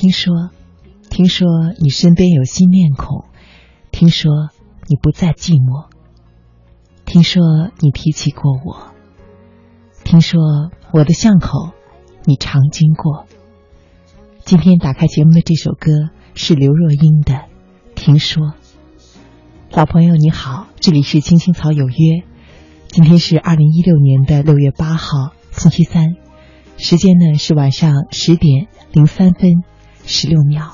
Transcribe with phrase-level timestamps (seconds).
[0.00, 0.50] 听说，
[1.10, 1.48] 听说
[1.80, 3.24] 你身边有新面孔，
[3.90, 4.30] 听说
[4.86, 5.88] 你不再寂寞，
[7.04, 7.42] 听说
[7.80, 8.92] 你提起过我，
[10.04, 11.72] 听说我的巷口
[12.26, 13.26] 你常经过。
[14.44, 15.90] 今天打开节目的这首歌
[16.32, 17.34] 是刘若英的
[17.96, 18.46] 《听说》。
[19.72, 22.22] 老朋友你好，这里是青青草有约，
[22.86, 26.14] 今天是二零一六年的六月八号，星期三，
[26.76, 29.64] 时间呢是晚上十点零三分
[30.08, 30.72] 十六秒。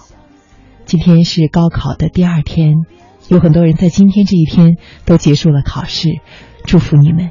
[0.85, 2.77] 今天是高考的第二天，
[3.29, 6.21] 有很多人在今天这一天都结束了考试，
[6.65, 7.31] 祝福你们。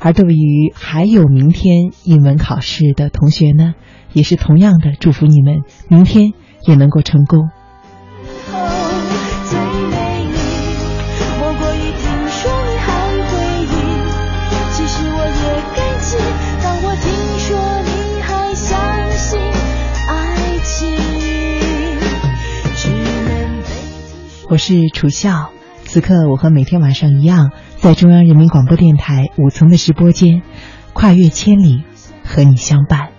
[0.00, 3.74] 而对于还有明天英文考试的同学呢，
[4.14, 6.32] 也是同样的祝福你们，明天
[6.66, 7.50] 也能够成功。
[24.50, 25.50] 我是楚笑，
[25.84, 30.40] 此刻我和每天晚上一样，在中央人民广播电台五层的直播间，
[30.94, 31.82] 跨越千里，
[32.24, 33.10] 和你相伴。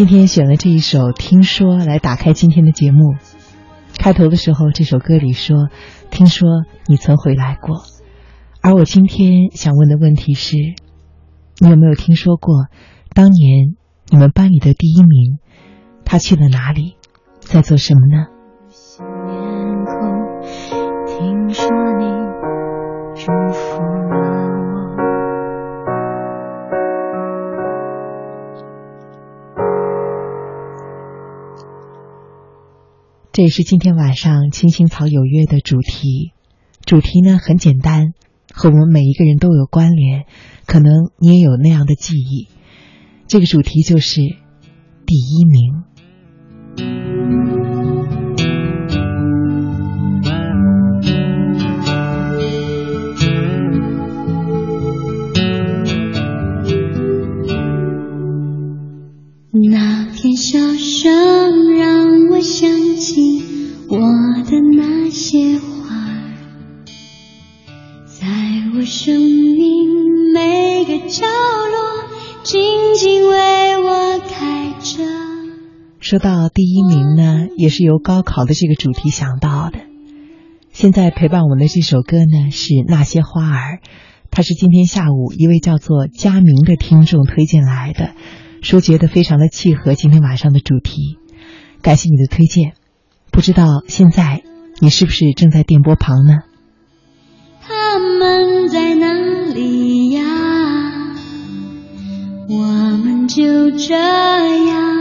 [0.00, 3.16] 今天选了这一首《听说》来打开今天的节目。
[3.98, 5.68] 开头的时候，这首歌里说
[6.10, 6.48] ：“听说
[6.86, 7.82] 你曾回来过。”
[8.62, 10.56] 而我今天想问的问题是：
[11.58, 12.68] 你有没有听说过
[13.14, 13.76] 当年
[14.08, 15.38] 你们班里的第一名？
[16.02, 16.96] 他去了哪里？
[17.40, 18.24] 在做什么呢？
[33.32, 36.32] 这也是今天晚上青青草有约的主题。
[36.84, 38.12] 主题呢很简单，
[38.52, 40.24] 和我们每一个人都有关联。
[40.66, 42.48] 可能你也有那样的记忆。
[43.28, 44.20] 这个主题就是
[45.06, 45.84] 第一名。
[76.10, 79.78] 说到第一名呢，也是由高考的这个主题想到的。
[80.72, 83.76] 现在陪伴我们的这首歌呢是《那些花儿》，
[84.28, 88.10] 它是今天下午一位叫做佳明的听众推荐来的。
[88.60, 91.16] 说觉得非常的契合今天晚上的主题，
[91.80, 92.72] 感谢你的推荐。
[93.30, 94.42] 不知道现在
[94.80, 96.38] 你是不是正在电波旁呢？
[97.60, 99.12] 他们在哪
[99.54, 100.24] 里呀？
[102.48, 102.56] 我
[102.96, 104.99] 们就这样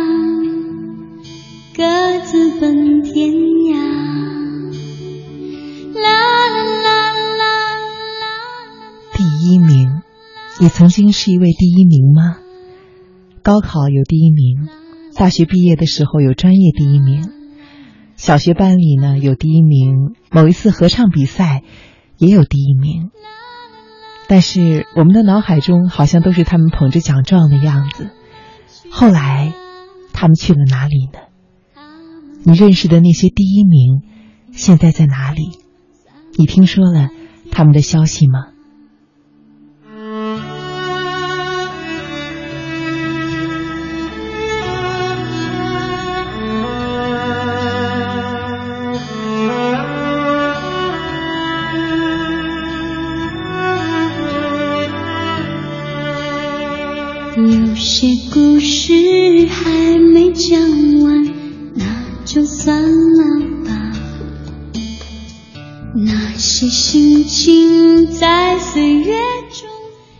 [1.79, 1.85] 各
[2.25, 3.71] 自奔天涯。
[5.95, 6.11] 啦
[6.83, 8.25] 啦啦啦！
[9.13, 10.01] 第一名，
[10.59, 12.35] 你曾经是一位第一名吗？
[13.41, 14.67] 高考有第一名，
[15.15, 17.31] 大学毕业的时候有专业第一名，
[18.17, 21.63] 小学班里呢有第一名，某一次合唱比赛
[22.17, 23.09] 也有第一名。
[24.27, 28.09] 但是我们的脑海中好像都是他们捧着奖状的样子。
[28.91, 29.53] 后来
[30.11, 31.19] 他们去了哪里呢？
[32.43, 34.01] 你认识的那些第一名
[34.51, 35.51] 现在在哪里？
[36.37, 37.09] 你听说了
[37.51, 38.47] 他们的消息吗？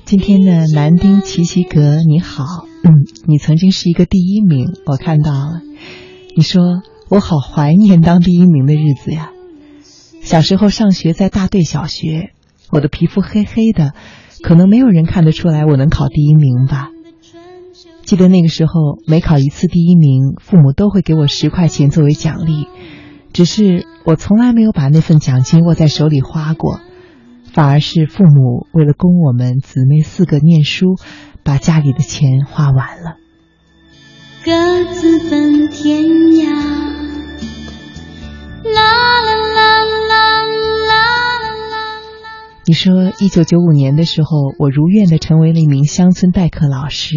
[0.06, 5.62] 今天的南丁齐齐格，你好，嗯，你曾经是一个第一名，我看到了。
[6.36, 9.30] 你说我好怀念当第一名的日子呀。
[10.22, 12.32] 小时候上学在大队小学，
[12.72, 13.94] 我的皮肤黑黑的，
[14.42, 16.90] 可能没有人看得出来我能考第一名吧。
[18.04, 18.74] 记得那个时候
[19.06, 22.68] 每考一次第一名，父母都会给我十块钱作为奖励，
[23.32, 26.80] 只是我从来没有把那份奖金握在手里花过。
[27.60, 30.96] 反而是父母为了供我们姊妹四个念书，
[31.44, 33.18] 把家里的钱花完了。
[34.46, 36.54] 各自奔天涯。
[38.64, 40.42] 啦啦啦啦啦
[40.88, 41.04] 啦
[41.70, 41.78] 啦。
[42.66, 47.14] 你说，一九九五年的时候，我如愿的成为了一名乡村代课老师。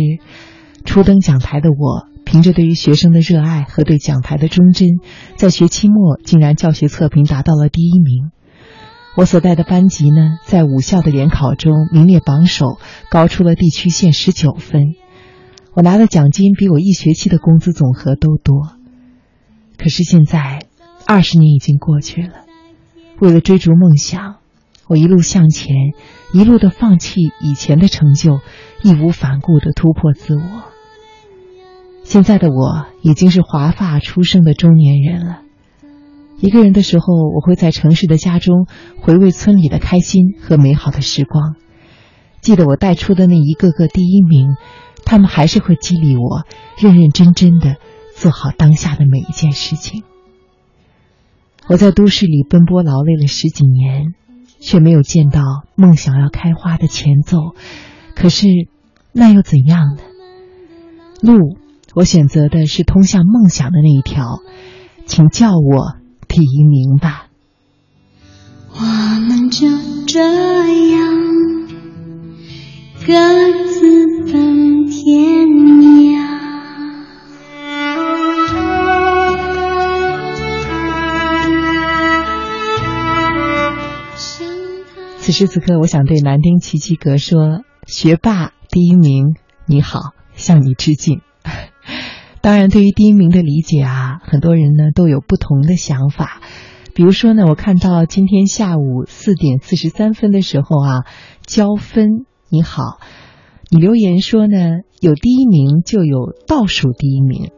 [0.85, 4.89] 初登讲台的我，凭着对于学生的热爱和对讲台的忠贞，
[5.37, 8.33] 在学期末竟然教学测评达到了第一名。
[9.15, 12.79] 我所带的班级呢，在五校的联考中名列榜首，
[13.11, 14.95] 高出了地区线十九分。
[15.75, 18.73] 我拿的奖金比我一学期的工资总和都多。
[19.77, 20.67] 可是现在，
[21.07, 22.47] 二十年已经过去了，
[23.21, 24.37] 为了追逐梦想，
[24.87, 25.77] 我一路向前，
[26.33, 28.41] 一路的放弃以前的成就，
[28.83, 30.43] 义无反顾的突破自我。
[32.03, 35.43] 现在的我已经是华发出生的中年人了。
[36.43, 38.67] 一个人的时候，我会在城市的家中
[39.01, 41.55] 回味村里的开心和美好的时光，
[42.41, 44.57] 记得我带出的那一个个第一名，
[45.05, 46.45] 他们还是会激励我
[46.77, 47.77] 认认真真的
[48.17, 50.03] 做好当下的每一件事情。
[51.69, 54.07] 我在都市里奔波劳累了十几年，
[54.59, 55.43] 却没有见到
[55.77, 57.39] 梦想要开花的前奏。
[58.17, 58.49] 可是，
[59.13, 60.03] 那又怎样呢？
[61.21, 61.57] 路，
[61.95, 64.41] 我选择的是通向梦想的那一条，
[65.07, 66.02] 请叫我。
[66.35, 67.27] 第一名吧。
[68.71, 69.69] 我们就
[70.07, 70.19] 这
[70.89, 71.13] 样
[73.07, 73.13] 各
[73.69, 76.23] 自奔天涯。
[85.19, 89.37] 此时此刻，我想对南丁奇奇格说：“学霸第一名，
[89.67, 91.21] 你好，向你致敬。”
[92.43, 96.43] 当然，对于第一名的理解啊，很多人呢都有不同的想法。
[96.93, 101.05] 比如说呢，我看到今天下午四点四十三分的时候啊，
[101.47, 102.99] 交分你好，
[103.71, 107.53] 你留言说呢，有第一名就有倒数第一名。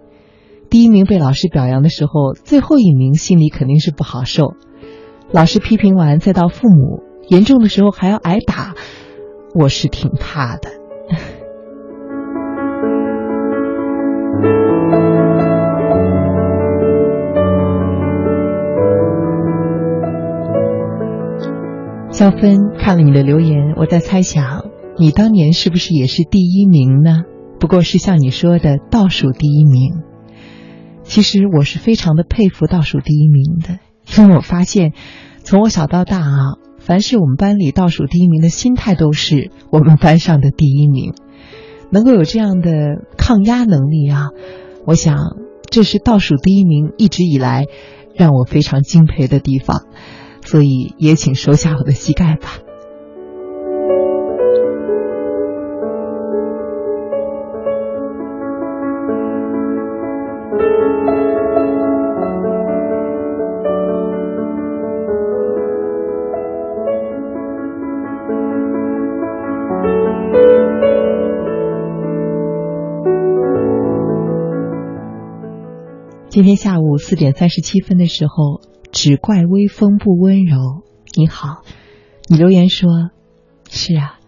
[0.69, 4.55] 第一名被老师表扬的时候，最后一名心里肯定是不好受。
[5.33, 8.75] 老师批评完，再到父母，严重的时候还要挨打，
[9.55, 10.84] 我是挺怕的。
[22.15, 24.67] 肖芬看了你的留言，我在猜想，
[24.97, 27.25] 你当年是不是也是第一名呢？
[27.59, 29.95] 不过是像你说的倒数第一名。
[31.03, 33.81] 其实我是非常的佩服倒数第一名的，
[34.17, 34.93] 因为我发现，
[35.43, 36.39] 从我小到大啊，
[36.79, 41.15] 凡是我们班里倒数第一名的心态都是我们班上的第一名，
[41.91, 42.71] 能够有这样的
[43.19, 44.29] 抗压能力啊，
[44.87, 45.19] 我想
[45.69, 47.67] 这是倒数第一名一直以来
[48.15, 49.81] 让我非常敬佩的地方。
[50.45, 52.61] 所以也请收下我的膝盖吧。
[76.29, 78.74] 今天下午四点三十七分的时候。
[78.95, 80.85] 只怪微风不温柔。
[81.17, 81.63] 你好，
[82.29, 82.89] 你留言说
[83.69, 84.21] ：“是啊，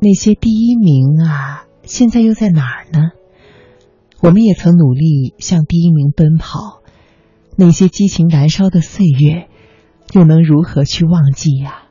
[0.00, 3.12] 那些第一名啊，现在又在哪儿呢？
[4.20, 6.82] 我们也曾努力向第一名奔跑，
[7.56, 9.48] 那些激情燃烧的岁月，
[10.12, 11.84] 又能如何去忘记呀？”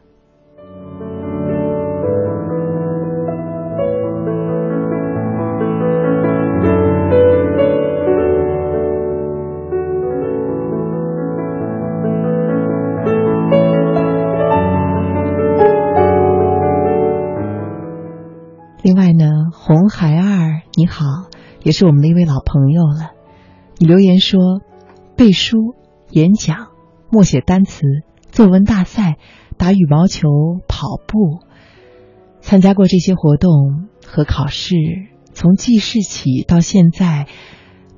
[21.69, 23.11] 也是我们的一位老朋友了。
[23.77, 24.59] 你留言说，
[25.15, 25.75] 背书、
[26.09, 26.69] 演讲、
[27.11, 27.81] 默写单词、
[28.31, 29.19] 作文大赛、
[29.55, 30.29] 打羽毛球、
[30.67, 31.45] 跑步，
[32.41, 34.73] 参加过这些活动和考试。
[35.31, 37.27] 从记事起到现在，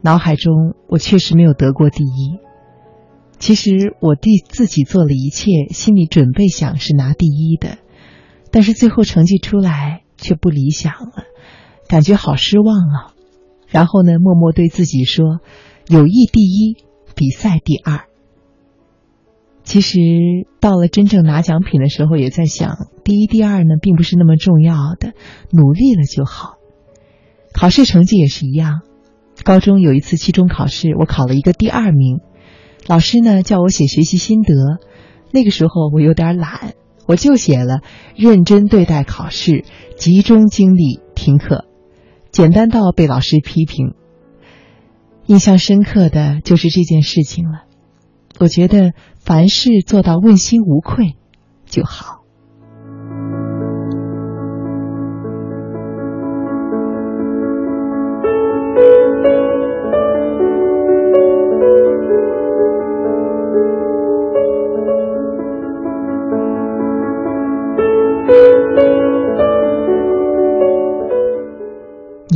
[0.02, 2.40] 脑海中我确实没有得过第一。
[3.40, 7.78] 其实我对自己做了一切，心里准备想是拿第一的，
[8.52, 11.24] 但是最后成绩出来却不理想了。
[11.88, 13.14] 感觉好失望啊，
[13.72, 15.40] 然后呢，默默对自己说
[15.90, 16.76] ：“友谊第一，
[17.16, 18.02] 比赛第二。”
[19.64, 20.00] 其实
[20.60, 25.14] 到了真正拿奖品的时候，也在想，第一、第二呢，并不是那么重要的，
[25.52, 26.56] 努力了就好。
[27.54, 28.82] 考试成绩也是一样，
[29.44, 32.20] 高中有一次期中考试，我考了一个第二名，
[32.88, 34.54] 老师呢叫我写学习心得，
[35.32, 36.74] 那个时候我有点懒，
[37.08, 37.82] 我就写了
[38.16, 39.64] 认真对待考试，
[39.96, 41.66] 集中精力听课。
[42.32, 43.94] 简单到被老师批评，
[45.26, 47.66] 印象深刻的就是这件事情了。
[48.40, 51.18] 我觉得凡事做到问心无愧
[51.66, 52.21] 就好。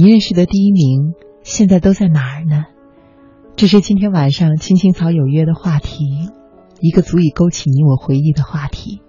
[0.05, 2.65] 你认识的第一名现在都在哪儿呢？
[3.55, 6.05] 这是今天晚上青青草有约的话题，
[6.79, 9.01] 一个足以勾起你我回忆的话题。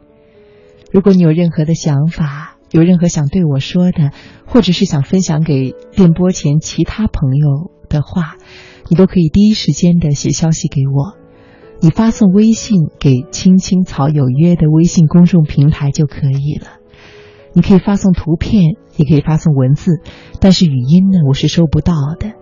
[0.90, 4.12] 如果你有任何的想法，有任何想对我说的，
[4.46, 8.36] 或者是想分享给电波前其他朋友的话，
[8.88, 11.18] 你都可以第一时间的写消息给我。
[11.82, 16.75] 你发送微信给青青草有约的微信公众平台就可以了。
[17.56, 20.02] 你可以发送图片，也可以发送文字，
[20.40, 22.32] 但是语音呢，我是收不到的。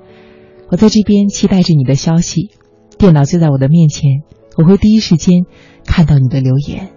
[0.70, 2.50] 我在这边期待着你的消息，
[2.98, 4.24] 电脑就在我的面前，
[4.56, 5.44] 我会第一时间
[5.86, 6.90] 看到你的留言。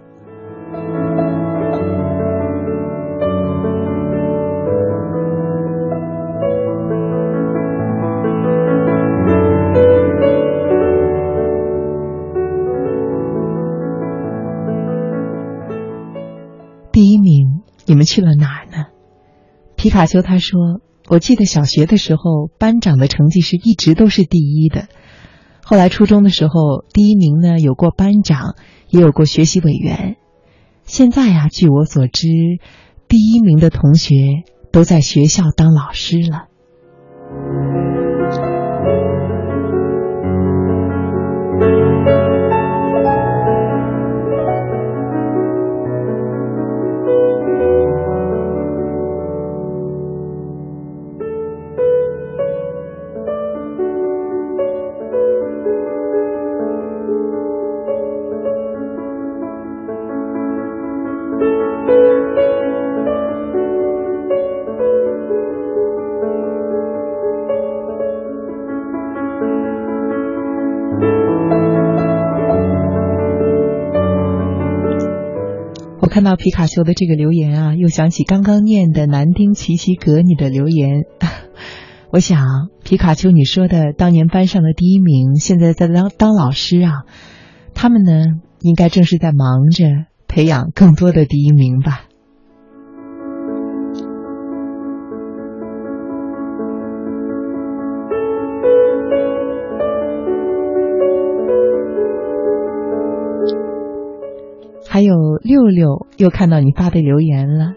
[17.98, 18.86] 们去了哪儿呢？
[19.76, 24.88] 皮卡丘他说：“我记得小学的时候，班长的成绩是一直都是第一的。
[25.62, 28.54] 后来初中的时候，第一名呢有过班长，
[28.88, 30.16] 也有过学习委员。
[30.84, 32.28] 现在呀，据我所知，
[33.08, 34.14] 第一名的同学
[34.72, 36.46] 都在学校当老师了。”
[76.18, 81.04] 看到皮卡丘的这个留言啊，又想起刚刚念的南丁奇奇格你的留言。
[82.10, 82.44] 我想，
[82.82, 86.90] 皮卡丘你说的当年班上的第一名，现在在当当老师啊，
[87.72, 88.24] 他们呢，
[88.62, 89.84] 应该正是在忙着
[90.26, 92.07] 培养更多的第一名吧。
[104.98, 107.74] 还有六六又看到你发的留言了，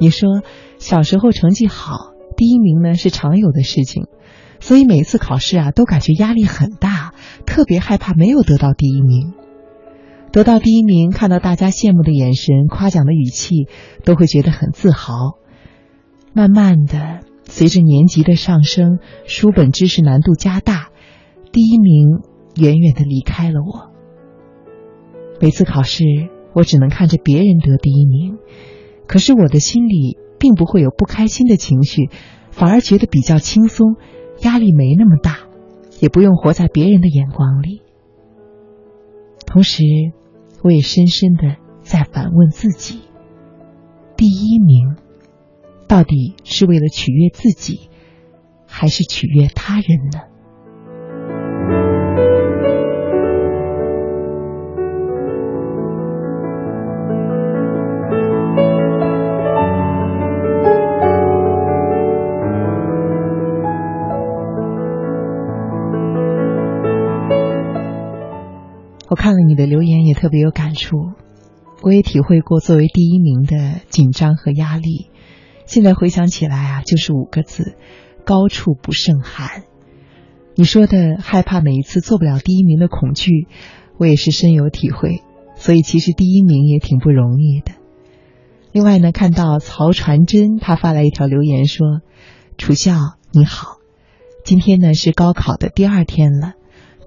[0.00, 0.40] 你说
[0.78, 4.04] 小时候成绩好，第一名呢是常有的事情，
[4.60, 7.12] 所以每次考试啊都感觉压力很大，
[7.44, 9.32] 特别害怕没有得到第一名。
[10.30, 13.66] 得到第一名，看到大家羡慕的眼神、夸奖的语气，
[14.04, 15.38] 都会觉得很自豪。
[16.32, 20.90] 慢慢的，随着年级的上升，书本知识难度加大，
[21.50, 22.20] 第一名
[22.54, 23.90] 远远的离开了我。
[25.40, 26.04] 每次考试。
[26.52, 28.38] 我只能看着别人得第一名，
[29.06, 32.10] 可是我的心里并不会有不开心的情绪，
[32.50, 33.96] 反而觉得比较轻松，
[34.42, 35.38] 压力没那么大，
[36.00, 37.82] 也不用活在别人的眼光里。
[39.46, 39.82] 同时，
[40.62, 43.00] 我也深深的在反问自己：
[44.16, 44.96] 第一名
[45.88, 47.90] 到底是为了取悦自己，
[48.66, 50.29] 还是取悦他人呢？
[69.10, 70.96] 我看了你的留言，也特别有感触。
[71.82, 75.10] 我也体会过作为第一名的紧张和压力。
[75.66, 77.74] 现在回想起来啊，就是五个字：
[78.24, 79.64] 高处不胜寒。
[80.54, 83.48] 你说的害怕每一次做不了第一名的恐惧，
[83.98, 85.22] 我也是深有体会。
[85.56, 87.72] 所以其实第一名也挺不容易的。
[88.70, 92.00] 另外呢，看到曹传真他发来一条留言说
[92.56, 92.94] ：“楚笑
[93.32, 93.78] 你好，
[94.44, 96.52] 今天呢是高考的第二天了。”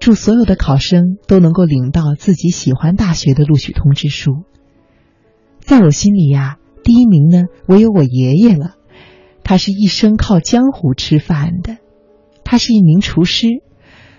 [0.00, 4.44] 祝所有的考生都能够领到自己喜欢大学的录取通知书。
[5.60, 8.74] 在我心里呀，第一名呢，唯有我爷爷了。
[9.42, 11.78] 他是一生靠江湖吃饭的，
[12.44, 13.48] 他是一名厨师，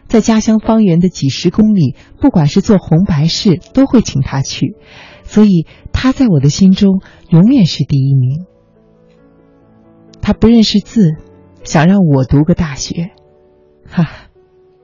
[0.08, 4.75] 在家乡方圆的几十公里，不管是做红白事，都会请他去。
[5.24, 8.46] 所以他在我的心中永远是第一名。
[10.22, 11.15] 他不认识字，
[11.63, 13.12] 想让我读个大学，
[13.88, 14.29] 哈。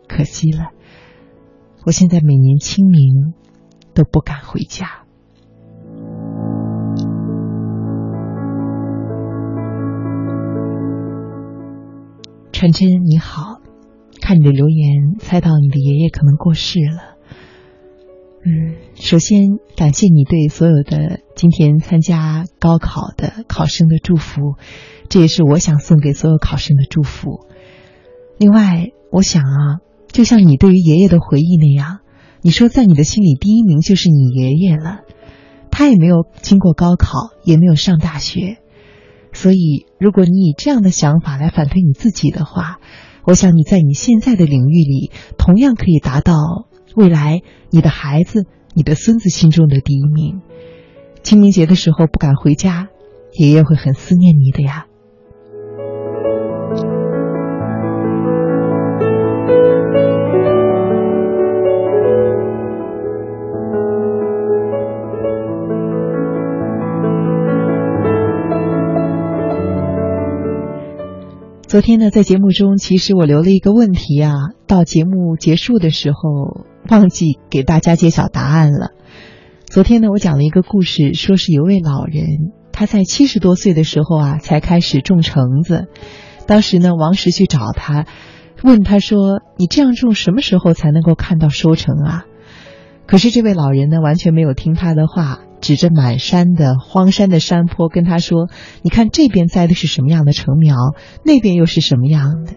[0.07, 0.71] 可惜了。
[1.83, 3.33] 我现在每年清明
[3.95, 5.03] 都不敢回家。
[12.51, 13.61] 传真你好，
[14.21, 17.17] 看你的留言，猜到你的爷爷可能过世了。
[18.45, 24.55] 嗯，首先感谢你对所有的今天参加高考的考生的祝福，
[25.09, 27.47] 这也是我想送给所有考生的祝福。
[28.37, 29.81] 另外，我想啊，
[30.11, 31.99] 就像你对于爷爷的回忆那样，
[32.41, 35.01] 你说在你的心里第一名就是你爷爷了，
[35.71, 38.57] 他也没有经过高考，也没有上大学。
[39.33, 42.79] 所以，如果你以这样的想法来反推你自己的话，
[43.23, 46.33] 我想你在你现在的领域里，同样可以达到
[46.95, 47.39] 未来
[47.69, 50.41] 你的孩子、你的孙子心中的第一名。
[51.23, 52.89] 清明节的时候不敢回家，
[53.33, 54.87] 爷爷会很思念你的呀。
[71.71, 74.33] 昨天呢，在节目中，其实我留了一个问题啊，
[74.67, 78.89] 到节目结束的时候忘记给大家揭晓答案了。
[79.67, 82.25] 昨天呢，我讲了一个故事，说是有位老人，
[82.73, 85.87] 他在七十多岁的时候啊，才开始种橙子。
[86.45, 88.05] 当时呢，王石去找他，
[88.63, 92.25] 问他说：“你这样种，什么时候才能够看到收成啊？”
[93.07, 95.39] 可是这位老人呢，完全没有听他的话。
[95.61, 98.49] 指着满山的荒山的山坡，跟他说
[98.83, 100.75] ：“你看这边栽的是什么样的橙苗，
[101.23, 102.53] 那边又是什么样的。”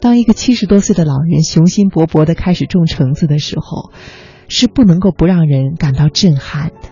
[0.00, 3.92] 当一个七十多岁的老人雄心勃勃的开始种橙子的时候，
[4.48, 6.88] 是不能够不让人感到震撼的。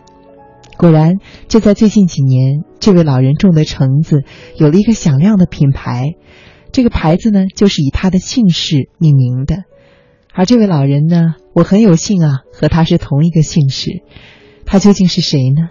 [0.76, 1.14] 果然，
[1.48, 4.24] 就在最近几年，这位老人种的橙子
[4.58, 6.14] 有了一个响亮的品牌，
[6.72, 9.62] 这个牌子呢，就是以他的姓氏命名的。
[10.34, 14.02] 而这位老人呢，我很有幸啊，和他是同一个姓氏。
[14.66, 15.70] 他究竟是谁呢？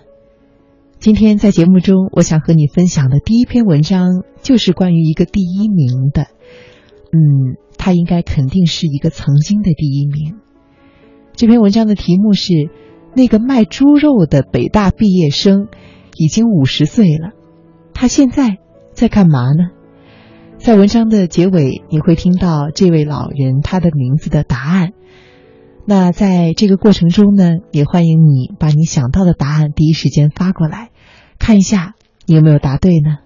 [0.99, 6.27] 今天在节目中，我想和你分享的第一篇文章就是关于一个第一名的。
[7.11, 10.37] 嗯，他应该肯定是一个曾经的第一名。
[11.33, 12.53] 这篇文章的题目是
[13.13, 15.67] 《那个卖猪肉的北大毕业生
[16.15, 17.31] 已经五十岁了，
[17.93, 18.57] 他现在
[18.93, 19.63] 在干嘛呢？》
[20.63, 24.93] 在文章的结尾，你会听到这位老人他的名字的答案。
[25.87, 30.89] 那在这个过程中呢，也欢迎你把你想到的答案第一时间发过来，
[31.37, 31.93] 看一下
[32.25, 33.24] 你有没有答对呢？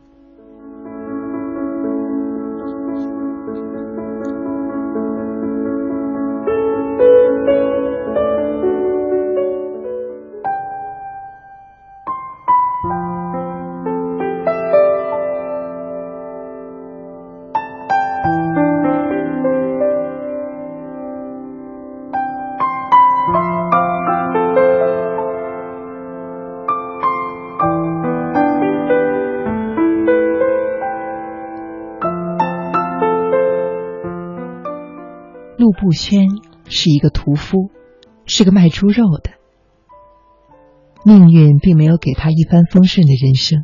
[35.81, 36.27] 陆轩
[36.65, 37.69] 是一个屠夫，
[38.25, 39.31] 是个卖猪肉的。
[41.05, 43.63] 命运并没有给他一帆风顺的人生。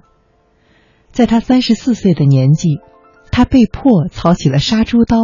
[1.10, 2.80] 在他三十四岁的年纪，
[3.32, 5.18] 他被迫操起了杀猪刀，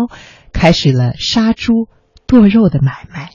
[0.52, 1.88] 开始了杀猪
[2.28, 3.30] 剁肉的买卖。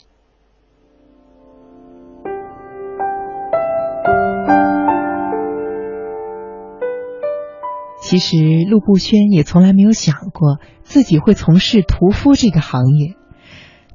[8.02, 8.36] 其实，
[8.70, 13.16] 陆步轩也从来没有想过自己会从事屠夫这个行业。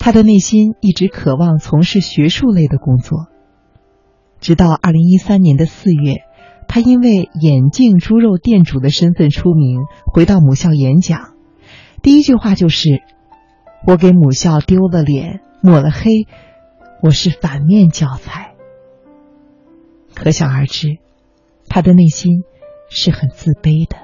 [0.04, 3.28] 他的内心一直渴望从事学术类的工作，
[4.40, 6.24] 直到二零一三年的四月，
[6.68, 11.36] 他因为眼镜猪肉店主的身份出名，回到母校演讲，
[12.02, 13.04] 第一句话就是
[13.86, 16.26] ：“我给母校丢了脸，抹了黑，
[17.04, 18.56] 我是反面教材。”
[20.16, 20.98] 可想而知，
[21.70, 22.42] 他的内心
[22.90, 23.98] 是很自卑的。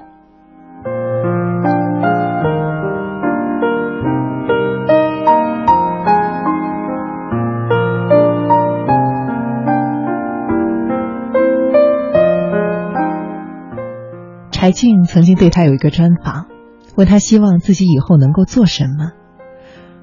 [14.68, 16.46] 白静曾经对他有一个专访，
[16.94, 19.12] 问他希望自己以后能够做什么。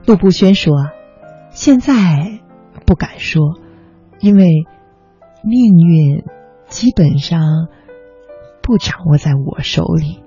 [0.07, 0.73] 陆步轩说
[1.53, 2.39] ：“现在
[2.83, 3.59] 不敢说，
[4.19, 4.65] 因为
[5.43, 6.23] 命运
[6.65, 7.67] 基本上
[8.63, 10.23] 不掌握在我手里。”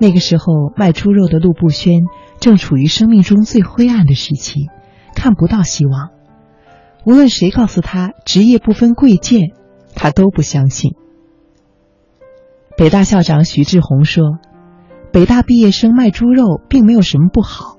[0.00, 2.04] 那个时候，卖猪肉的陆步轩
[2.40, 4.70] 正处于生命中最灰暗的时期。
[5.18, 6.10] 看不到希望，
[7.04, 9.50] 无论谁告诉他职业不分贵贱，
[9.96, 10.94] 他都不相信。
[12.76, 14.38] 北大校长徐志宏说
[15.10, 17.78] ：“北大毕业生卖猪肉并没有什么不好，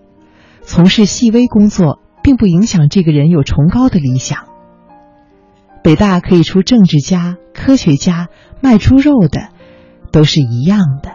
[0.64, 4.50] 从事细微工作并不影响这个人有崇高的理想。
[5.82, 8.28] 北大可以出政治家、科学家，
[8.60, 9.48] 卖猪肉的
[10.12, 11.12] 都是一样的。”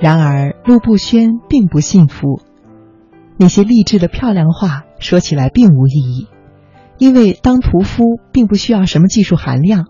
[0.00, 2.40] 然而，陆步轩并不幸福。
[3.36, 6.28] 那些励志的漂亮话说起来并无意义，
[6.98, 9.86] 因为当屠夫并不需要什么技术含量，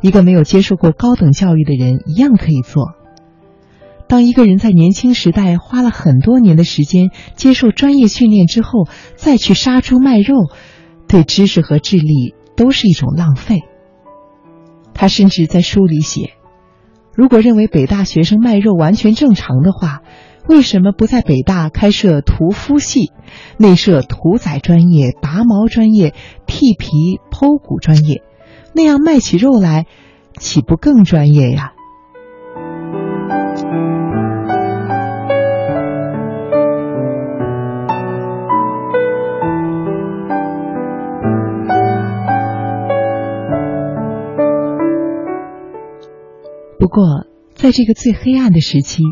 [0.00, 2.94] 一个没有接受过高等教育的人一样可以做。
[4.08, 10.36] 当一个人在年轻时代花了很多年的时间接受专业训练之后，再去杀猪卖肉，
[11.06, 13.60] 对知识和智力都是一种浪费。
[14.94, 16.32] 他甚至在书里写。
[17.14, 20.02] 如果认为北大学生卖肉完全正常的话，
[20.48, 23.12] 为什么不在北大开设屠夫系，
[23.58, 26.14] 内设屠宰专业、拔毛专业、
[26.46, 26.88] 剃皮
[27.30, 28.22] 剖骨专业？
[28.74, 29.86] 那样卖起肉来，
[30.38, 31.72] 岂不更专业呀？
[46.82, 49.04] 不过，在这个最黑暗的时期，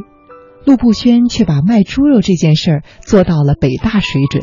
[0.66, 4.42] 陆步轩却把卖猪肉这件事儿做到了北大水准。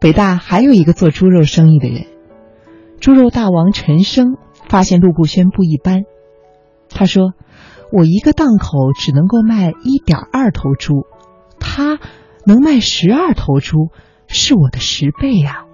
[0.00, 2.06] 北大还有一个做猪肉生意的人，
[3.00, 6.04] 猪肉大王陈生，发现陆步轩不一般。
[6.88, 7.34] 他说
[7.92, 11.04] ：“我一个档口只能够卖一点二头猪，
[11.60, 12.00] 他
[12.46, 13.90] 能卖十二头猪，
[14.26, 15.66] 是我的十倍呀。”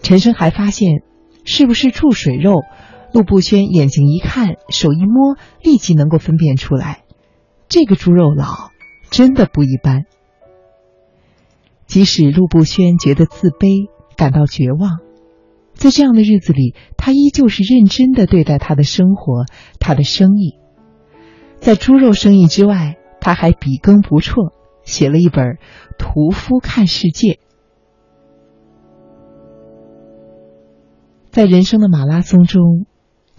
[0.00, 1.02] 陈生还发现，
[1.44, 2.62] 是不是注水肉？
[3.12, 7.04] 陆步轩眼睛一看，手一摸，立即能够分辨出来，
[7.68, 8.70] 这个猪肉佬
[9.10, 10.06] 真的不一般。
[11.86, 15.00] 即使陆步轩觉得自卑，感到绝望，
[15.74, 19.44] 在这样的日子里，他依旧是认真的对待他的生活，
[19.78, 20.58] 他的生意。
[21.60, 25.44] 在猪肉生意之外，他还笔耕不辍，写了一本
[25.98, 27.32] 《屠夫看世界》。
[31.30, 32.86] 在人生的马拉松中。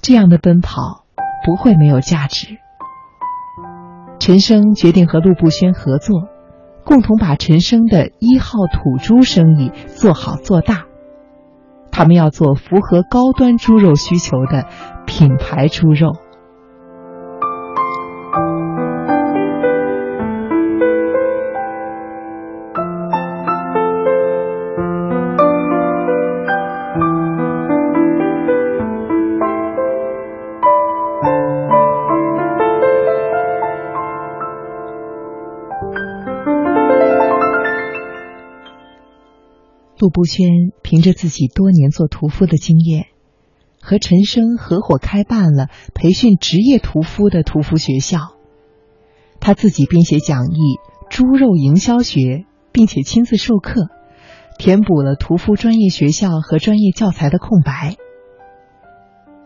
[0.03, 1.05] 这样的奔跑
[1.45, 2.57] 不会没有价值。
[4.19, 6.27] 陈生决定和陆步轩合作，
[6.83, 10.83] 共同把陈生的一号土猪生意做好做大。
[11.89, 14.67] 他们要做符合高端猪肉需求的
[15.05, 16.11] 品牌猪肉。
[40.03, 43.05] 陆步轩凭着自己多年做屠夫的经验，
[43.81, 48.35] 和陈生合伙开办了培训职业屠夫的屠夫学校。
[49.39, 50.49] 他自己编写讲义
[51.09, 52.19] 《猪肉营销学》，
[52.73, 53.87] 并且亲自授课，
[54.59, 57.95] 填补了屠夫专业学校和专业教材的空白。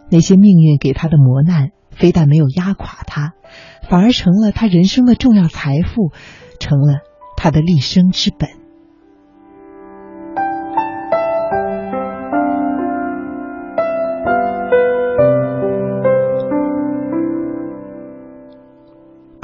[0.10, 3.36] 那些命运给他的磨难，非但没有压垮他，
[3.88, 6.12] 反而成了他人生的重要财富，
[6.60, 7.02] 成了
[7.36, 8.50] 他的立生之本。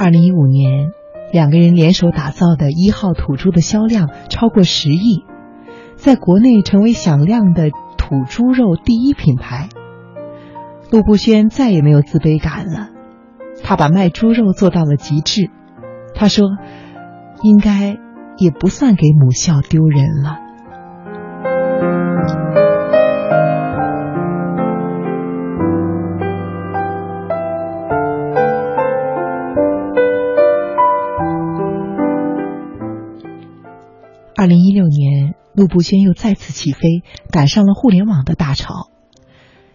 [0.04, 0.90] 二零一五年，
[1.32, 5.24] 两个人联手打造的一号土猪的销量超过十亿，
[5.96, 9.70] 在国内成为响亮的土猪肉第一品牌。
[10.90, 12.90] 陆步轩再也没有自卑感了，
[13.62, 15.48] 他把卖猪肉做到了极致。
[16.14, 16.48] 他说
[17.42, 17.96] ：“应该
[18.36, 20.36] 也不算给母校丢人了。”
[34.44, 38.90] 二零一六年，陆步轩又再次起飞，赶上了互联网的大潮。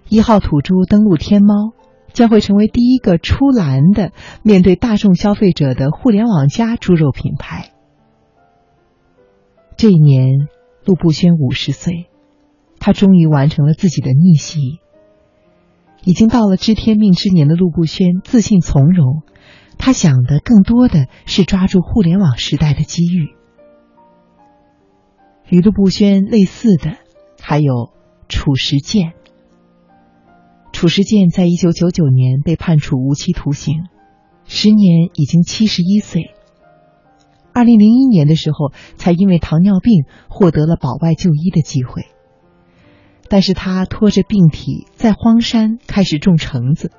[0.10, 1.74] 一号土猪登陆天猫，
[2.14, 4.12] 将会成为第一个出栏的
[4.44, 7.72] 面对大众消费者的互联网加猪肉品牌。
[9.76, 10.48] 这一年，
[10.86, 12.08] 陆步轩五十岁，
[12.80, 14.78] 他终于完成了自己的逆袭。
[16.04, 19.24] 已经到了知天命之年的陆步轩自信从容，
[19.80, 23.39] 他想的更多的是抓住互联网时代的机遇。
[25.50, 26.98] 与陆步轩类似的
[27.42, 27.92] 还有
[28.28, 29.14] 褚时健。
[30.72, 33.84] 褚时健在一九九九年被判处无期徒刑，
[34.46, 36.32] 时年已经七十一岁。
[37.52, 42.04] 二零零一年的时候，才因为糖尿病获得了保外就医的机会。
[43.28, 46.92] 但是他拖着病体在荒山开始种橙子。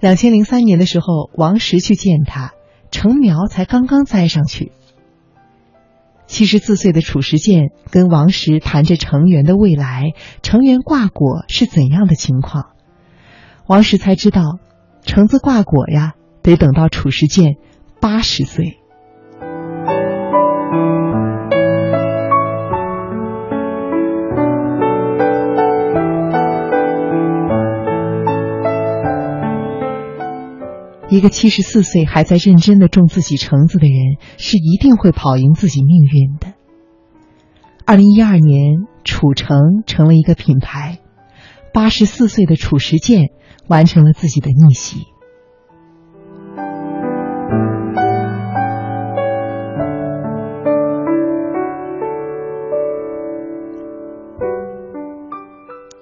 [0.00, 2.52] 两千零三年的时候，王石去见他，
[2.90, 4.72] 成苗才刚刚栽上去。
[6.30, 10.12] 七十四岁的褚时健跟王石谈着成园的未来，
[10.42, 12.70] 成园挂果是怎样的情况。
[13.66, 14.60] 王石才知道，
[15.04, 17.56] 橙子挂果呀，得等到褚时健
[18.00, 18.79] 八十岁。
[31.10, 36.54] 一个七十四岁还在认真的种自己橙子的人，是一定会跑赢自己命运的。
[37.84, 41.00] 二零一二年，褚橙成了一个品牌，
[41.74, 43.30] 八十四岁的褚时健
[43.66, 45.00] 完成了自己的逆袭。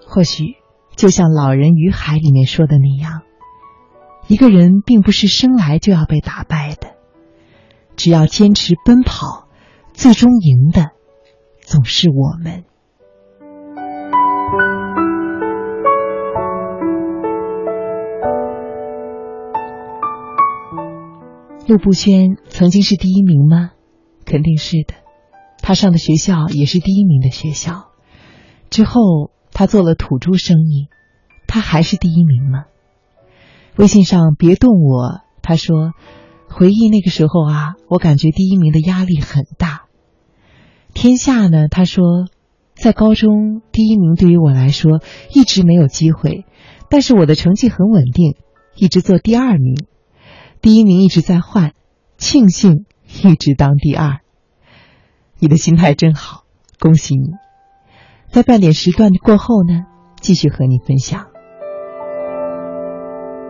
[0.07, 0.57] 或许，
[0.97, 3.23] 就像《老人与海》里面说的那样。
[4.29, 6.97] 一个人并不是生来就要被打败的，
[7.97, 9.49] 只要坚持奔跑，
[9.95, 10.91] 最终赢的
[11.62, 12.64] 总是我们。
[21.67, 23.71] 陆步轩曾经是第一名吗？
[24.27, 24.95] 肯定是的。
[25.62, 27.88] 他上的学校也是第一名的学校。
[28.69, 30.88] 之后他做了土猪生意，
[31.47, 32.67] 他还是第一名吗？
[33.79, 35.93] 微信上别动我，他说，
[36.49, 39.85] 回忆那个时候啊，我感觉第一名的压力很大。
[40.95, 42.03] 天下呢，他说，
[42.75, 45.01] 在高中第一名对于我来说
[45.33, 46.45] 一直没有机会，
[46.91, 48.35] 但是我的成绩很稳定，
[48.75, 49.77] 一直做第二名，
[50.61, 51.73] 第一名一直在换，
[52.17, 52.85] 庆幸
[53.23, 54.19] 一直当第二。
[55.38, 56.43] 你的心态真好，
[56.81, 57.29] 恭喜你！
[58.33, 59.85] 在半点时段过后呢，
[60.21, 61.28] 继续和你分享。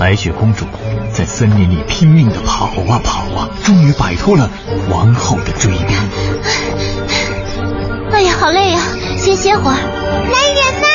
[0.00, 0.64] 白雪公主
[1.12, 4.48] 在森林里拼命的跑啊跑啊，终于摆脱了
[4.88, 5.90] 王后的追赶。
[8.10, 8.80] 哎呀，好累呀，
[9.18, 9.76] 先歇会儿。
[9.76, 10.88] 来人呐！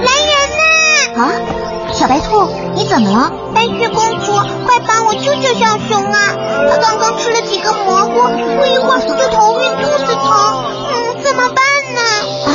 [0.00, 1.22] 来人呐！
[1.22, 3.30] 啊，小白兔，你怎么了？
[3.54, 4.32] 白雪公主，
[4.64, 6.34] 快帮我救救小熊啊！
[6.70, 11.58] 他刚刚吃了几个蘑菇，不一会儿就头晕肚子疼，嗯，怎么办
[11.94, 12.00] 呢？
[12.46, 12.48] 啊，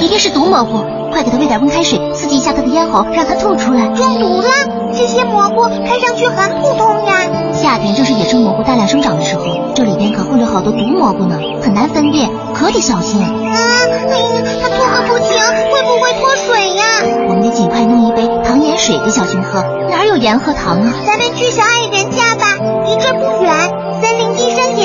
[0.00, 0.84] 一定是毒蘑菇。
[1.16, 3.88] 快给他喂点温开水，刺激一下他的咽喉，让他吐出来。
[3.94, 4.48] 中毒了？
[4.92, 7.14] 这些蘑菇看上去很普通呀。
[7.54, 13.22] 夏天正是野生蘑菇大量生长的时候，这里边可混着好多毒蘑菇呢，很难分辨，可得小心。
[13.22, 15.38] 啊，哎呀，他吐个不停，
[15.72, 16.84] 会不会脱水呀？
[17.30, 19.64] 我们得尽快弄一杯糖盐水给小熊喝。
[19.88, 20.92] 哪有盐和糖啊？
[21.06, 22.44] 咱们去小矮人家吧，
[22.84, 23.54] 离这不远，
[24.02, 24.15] 森林医生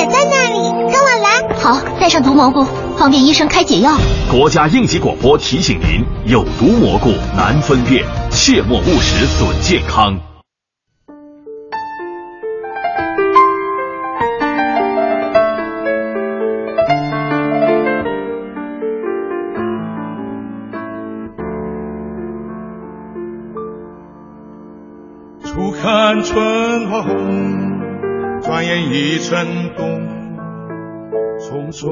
[0.02, 1.56] 也在那里，跟我来。
[1.60, 2.66] 好，带上毒蘑菇。
[2.98, 3.96] 方便医生开解药。
[4.32, 10.20] 国家应急广播提醒您：有毒蘑菇难分辨，切莫误食损健康。
[25.44, 27.61] 初看春花红，
[28.52, 29.88] 转眼已成冬，
[31.40, 31.88] 匆匆。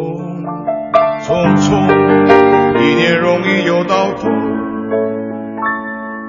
[1.22, 4.28] 匆匆一年容易又到头，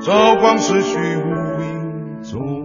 [0.01, 2.65] 朝光逝去无影踪。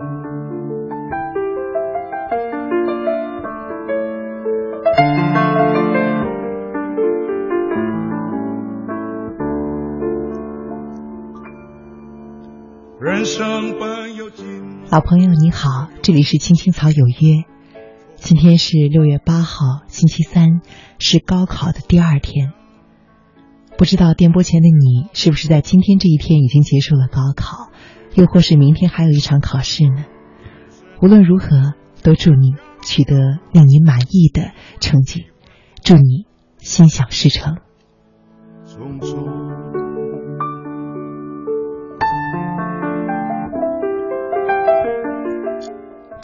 [12.99, 14.25] 人生本有。
[14.91, 17.54] 老朋友你好，这里是青青草有约。
[18.25, 20.61] 今天是六月八号，星期三，
[20.97, 22.53] 是高考的第二天。
[23.77, 27.69] 不知道电波前的你是不是在今天这一天已经结束了高考，
[28.15, 30.05] 又或是明天还有一场考试呢？
[31.03, 33.13] 无论如何，都祝你取得
[33.53, 35.27] 令你满意的成绩，
[35.83, 36.25] 祝你
[36.57, 37.57] 心想事成。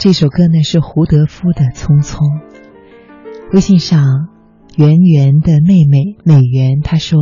[0.02, 2.16] 这首歌呢是胡德夫的《匆匆》。
[3.52, 4.02] 微信上，
[4.74, 7.20] 圆圆的妹妹美媛她说：“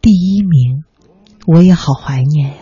[0.00, 0.84] 第一名，
[1.46, 2.56] 我也好怀念呀。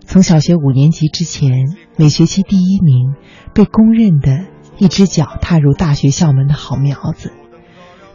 [0.00, 1.64] 从小学五年级之前，
[1.96, 3.14] 每学期第一名，
[3.54, 7.30] 被公认的一只脚踏入大学校门的好苗子；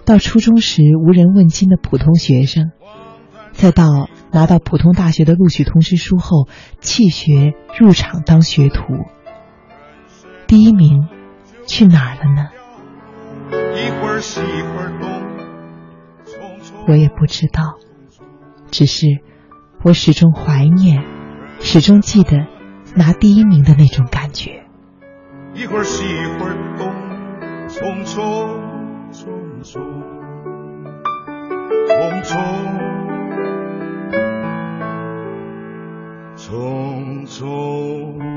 [0.05, 2.65] 到初中时无人问津的普通学生；
[3.53, 6.47] 再到拿到普通大学的录取通知书后
[6.79, 8.83] 弃学入场当学徒。”
[10.49, 11.07] 第一名
[11.67, 12.49] 去哪儿了呢？
[16.87, 17.75] 我也不知道，
[18.71, 19.05] 只是
[19.83, 21.03] 我始终怀念，
[21.59, 22.47] 始终记得
[22.95, 24.65] 拿第一名的那种感觉。
[25.53, 26.91] 一会儿西一会儿东，
[27.67, 28.59] 匆匆
[29.11, 29.29] 匆
[29.61, 29.79] 匆
[32.23, 32.33] 匆
[36.35, 38.28] 匆匆。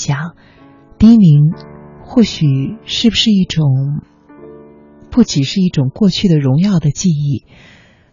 [0.00, 0.34] 想，
[0.98, 1.52] 第一名
[2.02, 2.46] 或许
[2.84, 3.66] 是不是一种，
[5.10, 7.44] 不只是一种过去的荣耀的记忆，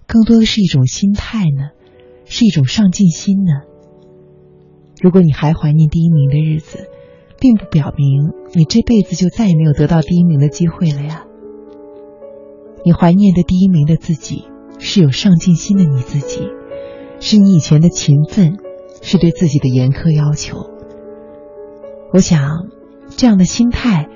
[0.05, 1.69] 更多的是一种心态呢？
[2.25, 3.53] 是一种上进心呢？
[5.01, 6.89] 如果你还怀念第一名的日子，
[7.39, 11.23] 并不表明你这辈子就再也没有得到第一名的机会了呀。
[12.83, 14.43] 你怀念的第一名的自己，
[14.77, 16.41] 是有上进心的你自己，
[17.21, 18.57] 是你以前的勤奋。
[18.99, 20.76] 是对自己的严苛要求。
[22.13, 22.69] 我想，
[23.09, 24.07] 这样的心态，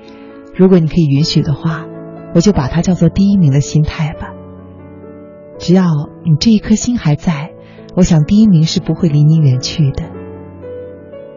[0.56, 1.86] 如果你可以允许的话，
[2.34, 4.32] 我就把它叫做第一名的心态吧。
[5.58, 5.84] 只要
[6.24, 7.52] 你这一颗心还在，
[7.94, 10.10] 我想第一名是不会离你远去的。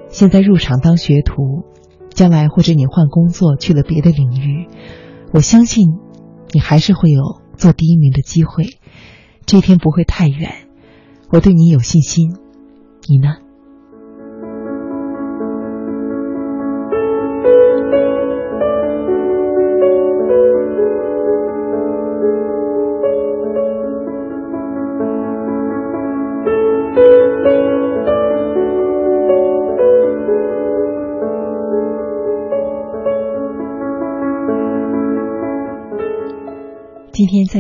[0.08, 1.65] 现在入场当学徒，
[2.10, 4.68] 将来或者你换工作去了别的领域，
[5.34, 5.89] 我相信
[6.54, 7.22] 你还是会有
[7.58, 8.80] 做第一名的机会。
[9.46, 10.70] 这一天不会太远，
[11.30, 12.30] 我对你有信心。
[13.08, 13.44] 你呢？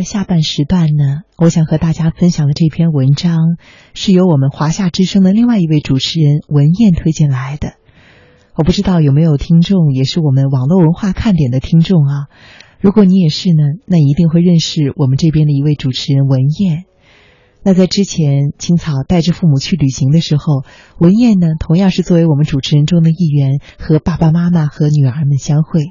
[0.05, 3.57] 下半时段呢，我想和大家分享的这篇文章，
[3.93, 7.73] 是由我们华夏之声的另外一位主持人文燕推荐来的。
[8.55, 12.27] 我不知道有没有听众也是我们网络文化看点的听众啊？
[12.79, 16.85] 如果你也是呢，那一定会认识我们这边的一位主持人文燕。
[17.63, 20.63] 那在之前青草带着父母去旅行的时候，
[20.99, 25.81] 文燕呢同样是作为我们主持人中的一员，和爸爸妈妈和女儿们相会。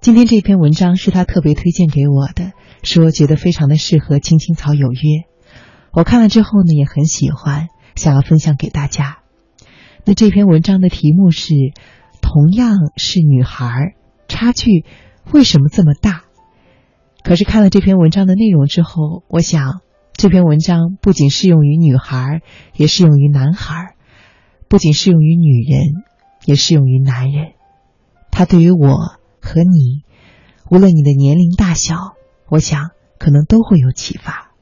[0.00, 2.52] 今天这篇文章是他特别推荐给我的，
[2.84, 5.00] 说觉得非常的适合青青草有约。
[5.92, 9.18] 我看了之后呢，也很喜欢，想要分享给大家。
[10.04, 11.52] 那这篇文章的题目是
[12.22, 13.96] “同样是女孩，
[14.28, 14.84] 差距
[15.32, 16.22] 为什么这么大？”
[17.24, 19.80] 可是看了这篇文章的内容之后，我想
[20.12, 22.40] 这篇文章不仅适用于女孩，
[22.76, 23.96] 也适用于男孩；
[24.68, 25.82] 不仅适用于女人，
[26.44, 27.54] 也适用于男人。
[28.30, 29.17] 它对于我。
[29.48, 30.04] 和你，
[30.70, 31.94] 无论你的年龄大小，
[32.48, 34.52] 我想可能都会有启发。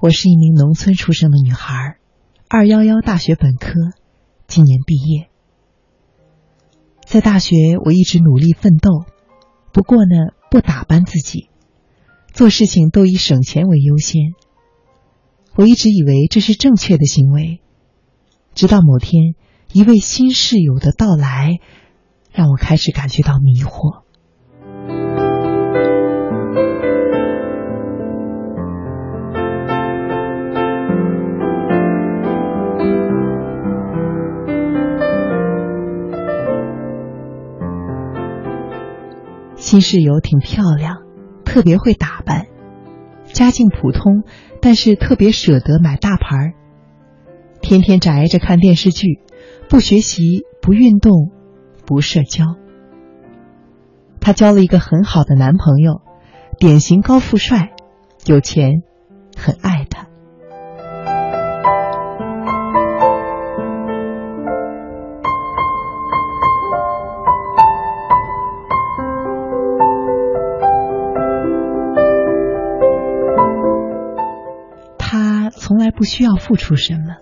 [0.00, 1.96] 我是一名农村出生的女孩，
[2.48, 3.72] 二幺幺大学本科，
[4.46, 5.28] 今年毕业。
[7.04, 9.06] 在大学，我一直努力奋斗，
[9.72, 11.48] 不过呢，不打扮自己，
[12.32, 14.34] 做事情都以省钱为优先。
[15.56, 17.60] 我一直以为这是正确的行为，
[18.54, 19.34] 直到某天，
[19.72, 21.58] 一位新室友的到来，
[22.30, 24.04] 让我开始感觉到迷惑。
[39.78, 41.04] 新室友挺漂亮，
[41.44, 42.48] 特别会打扮，
[43.26, 44.24] 家境普通，
[44.60, 46.54] 但是特别舍得买大牌儿。
[47.62, 49.20] 天天宅着看电视剧，
[49.68, 51.30] 不学习，不运动，
[51.86, 52.56] 不社交。
[54.20, 56.00] 她交了一个很好的男朋友，
[56.58, 57.70] 典型高富帅，
[58.26, 58.82] 有钱，
[59.36, 59.77] 很爱
[75.98, 77.16] 不需要付出什么。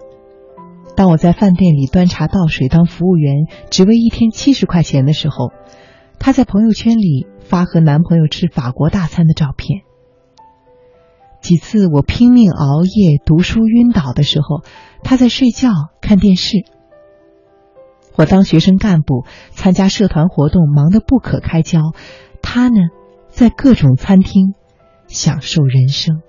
[0.97, 5.51] 当我在饭店里端茶倒水当服务员，只为一天七十块钱的时候，
[6.19, 9.81] 她在朋友圈里发和男朋友吃法国大餐的照片。
[11.41, 14.63] 几次我拼命熬夜读书晕倒的时候，
[15.03, 15.71] 她在睡觉
[16.03, 16.59] 看电视。
[18.15, 21.81] 我当学生干部参加社团活动忙得不可开交，
[22.43, 22.77] 她呢，
[23.31, 24.55] 在各种餐厅
[25.07, 26.21] 享受人生。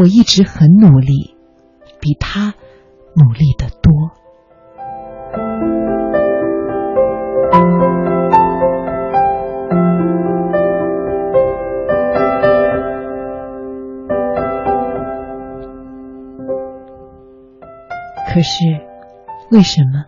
[0.00, 1.36] 我一直很努力，
[2.00, 2.54] 比他。
[3.12, 4.12] 努力的多，
[18.32, 18.80] 可是
[19.50, 20.06] 为什么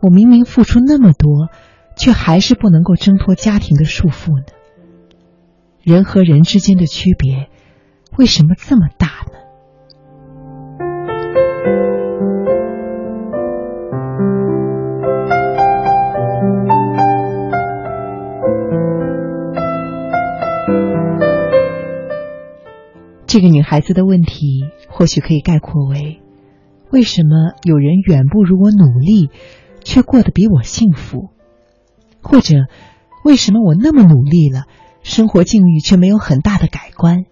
[0.00, 1.48] 我明明付出那么多，
[1.96, 4.44] 却还是不能够挣脱家庭的束缚呢？
[5.82, 7.50] 人和人之间的区别
[8.18, 9.38] 为什么这么大呢？
[23.24, 26.20] 这个女孩子的问题，或许可以概括为：
[26.90, 29.30] 为什么有人远不如我努力，
[29.84, 31.28] 却过得比我幸福？
[32.20, 32.66] 或者，
[33.24, 34.64] 为什么我那么努力了，
[35.04, 37.26] 生活境遇却没有很大的改观？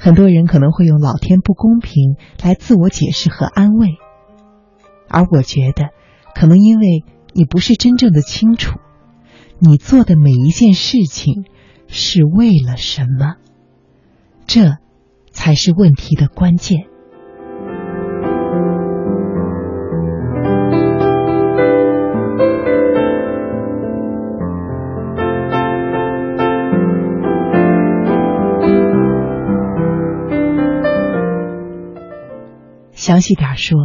[0.00, 3.98] 很多人可能会用“老天不公平”来自我解释和安慰，
[5.08, 5.88] 而我觉得，
[6.36, 8.78] 可能因为你不是真正的清楚，
[9.58, 11.44] 你做的每一件事情
[11.88, 13.34] 是为了什么。
[14.46, 14.76] 这
[15.32, 16.86] 才是问题的关键。
[33.08, 33.78] 详细点说，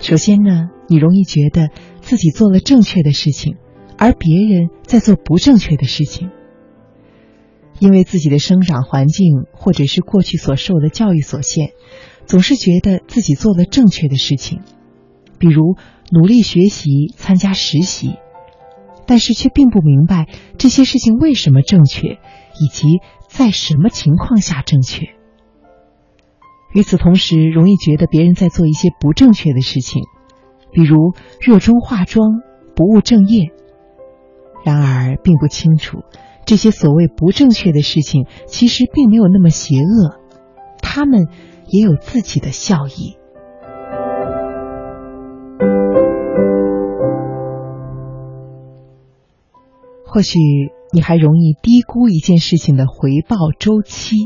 [0.00, 1.68] 首先呢，你容易觉得
[2.00, 3.54] 自己做了正确的事情，
[3.96, 6.30] 而别人在做不正确的事情。
[7.78, 11.70] 因为自己的生长环境或者是过去所受的教育所限，
[12.26, 14.62] 总是觉得自己做了正确的事情，
[15.38, 15.76] 比如
[16.10, 18.16] 努力学习、参加实习，
[19.06, 20.26] 但是却并不明白
[20.58, 22.18] 这些事情为什么正确，
[22.60, 22.88] 以及
[23.28, 25.10] 在什么情况下正确。
[26.72, 30.02] 与此同时，容易觉得别人在做一些不正确的事情，
[30.72, 32.40] 比如热衷化妆、
[32.74, 33.52] 不务正业，
[34.64, 35.98] 然而并不清楚。
[36.44, 40.18] 这些所谓不正确的事情，其实并没有那么邪恶，
[40.80, 41.28] 他们
[41.68, 43.16] 也有自己的效益。
[50.04, 50.38] 或许
[50.92, 54.16] 你还容易低估一件事情的回报周期，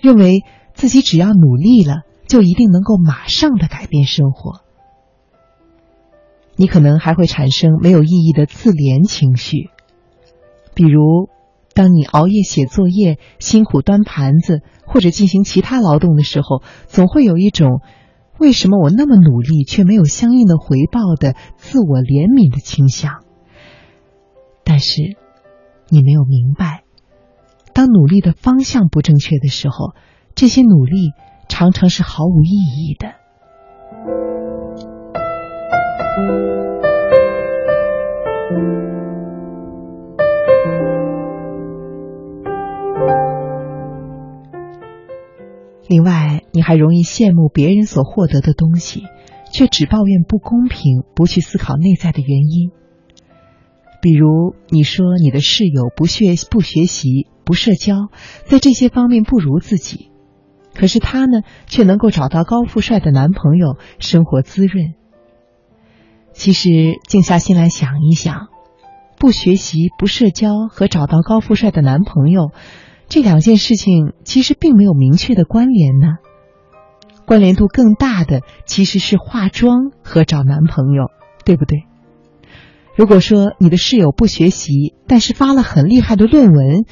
[0.00, 0.40] 认为
[0.80, 4.62] 自己只要努力了，就一定能够马上的改变生活。
[6.56, 9.68] 你可能还会产生没有意义的自怜情绪。
[10.72, 11.28] 比如，
[11.74, 17.82] 当你熬夜写作业、辛苦端盘子或者进行其他劳动的时候，总会有一种
[18.40, 23.22] “为什么我那么努力却没有相应的回报”的自我怜悯的倾向。
[24.64, 25.18] 但是，
[25.90, 26.84] 你没有明白，
[27.74, 29.92] 当努力的方向不正确的时候，
[30.40, 31.12] 这些努力
[31.50, 33.12] 常常是毫无意义的。
[45.86, 49.02] 另外，你还容易羡慕别人所获得的东西，
[49.52, 52.70] 却只抱怨不公平，不去思考内在的原因。
[54.00, 58.08] 比如，你说你的室友不学不学习、不社交，
[58.46, 60.09] 在这些方面不如自己，
[60.80, 64.94] 可是她呢，却能够找到高富帅的男朋友，生活滋润。
[66.32, 66.68] 其实，
[67.06, 68.48] 静下心来想一想，
[69.18, 72.52] 不学习、不社交和找到高富帅的男朋友。
[73.10, 76.16] 这两件事情其实并没有明确的关联呢，
[77.26, 81.10] 关联度更大的其实是化妆和找男朋友，
[81.44, 81.84] 对不对？
[82.96, 86.86] 如果说你的室友不学习，但是发了很厉害的论文，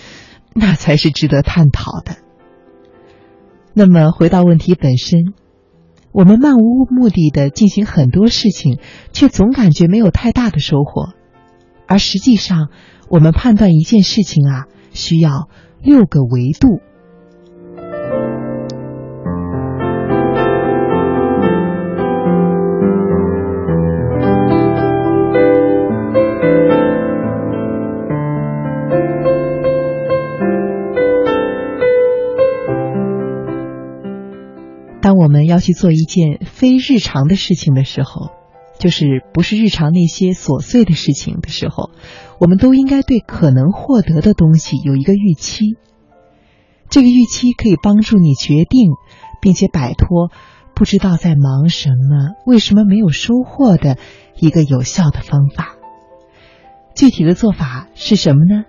[0.53, 2.28] 那才是值得探讨的。
[3.75, 5.35] 那么回到问题本身，
[6.13, 8.79] 我们漫无目的的进行很多事情，
[9.13, 11.13] 却总感觉没有太大的收获，
[11.87, 12.69] 而实际上，
[13.09, 15.49] 我们判断一件事情啊，需要
[15.83, 16.81] 六个维度。
[35.29, 38.31] 我们要去做一件非日常的事情的时候，
[38.79, 41.91] 就是不是日常那些琐碎的事情的时候，
[42.41, 45.77] 我们都应该对可能获得的东西有一个预期。
[46.89, 48.89] 这个预期可以帮助你决定，
[49.43, 50.31] 并且摆脱
[50.75, 53.99] 不知道在忙什么、为什么没有收获的
[54.39, 55.77] 一个有效的方法。
[56.97, 58.65] 具体的做法是什么呢？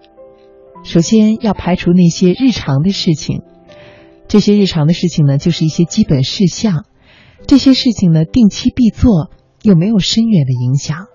[0.84, 3.44] 首先要排除那些日常的事情。
[4.30, 6.86] 这些日常的事情呢，就是一些基本事项。
[7.48, 9.32] 这些事情呢，定期必做，
[9.64, 11.08] 又没有深远的影响。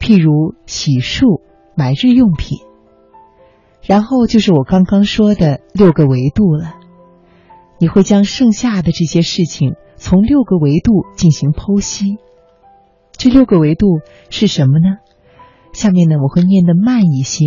[0.00, 1.40] 譬如洗漱、
[1.76, 2.58] 买日用品。
[3.86, 6.74] 然后就是我刚刚说的六个维度了。
[7.78, 12.16] 你会将剩下的这些事情从六个维度进行剖析。
[13.12, 14.96] 这六个维度是什么呢？
[15.72, 17.44] 下面呢，我会念得慢一些。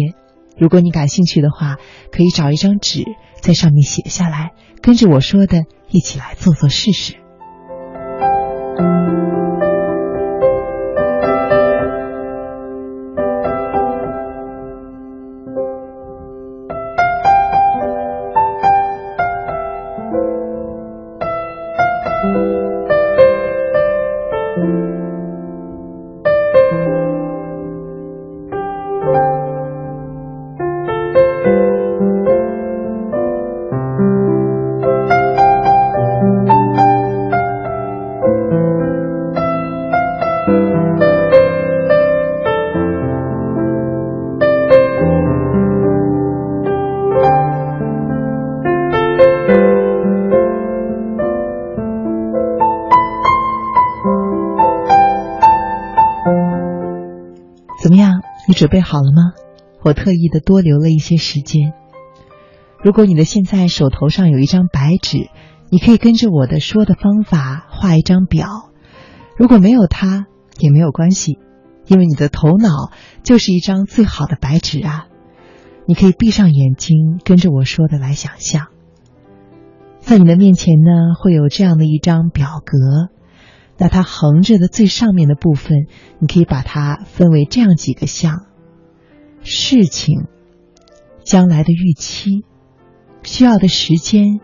[0.57, 1.75] 如果你感兴趣的话，
[2.09, 3.03] 可以找一张纸，
[3.43, 7.15] 在上面写下来，跟着我说的一起来做做试试。
[58.73, 59.33] 备好了吗？
[59.83, 61.73] 我特意的多留了一些时间。
[62.81, 65.29] 如果你的现在手头上有一张白纸，
[65.69, 68.71] 你可以跟着我的说的方法画一张表。
[69.37, 70.25] 如果没有它
[70.57, 71.37] 也没有关系，
[71.85, 75.05] 因为你的头脑就是一张最好的白纸啊！
[75.85, 78.69] 你可以闭上眼睛，跟着我说的来想象。
[79.99, 83.11] 在你的面前呢，会有这样的一张表格。
[83.77, 85.85] 那它横着的最上面的部分，
[86.17, 88.47] 你可以把它分为这样几个项。
[89.43, 90.27] 事情、
[91.23, 92.45] 将来的预期、
[93.23, 94.39] 需要的时间、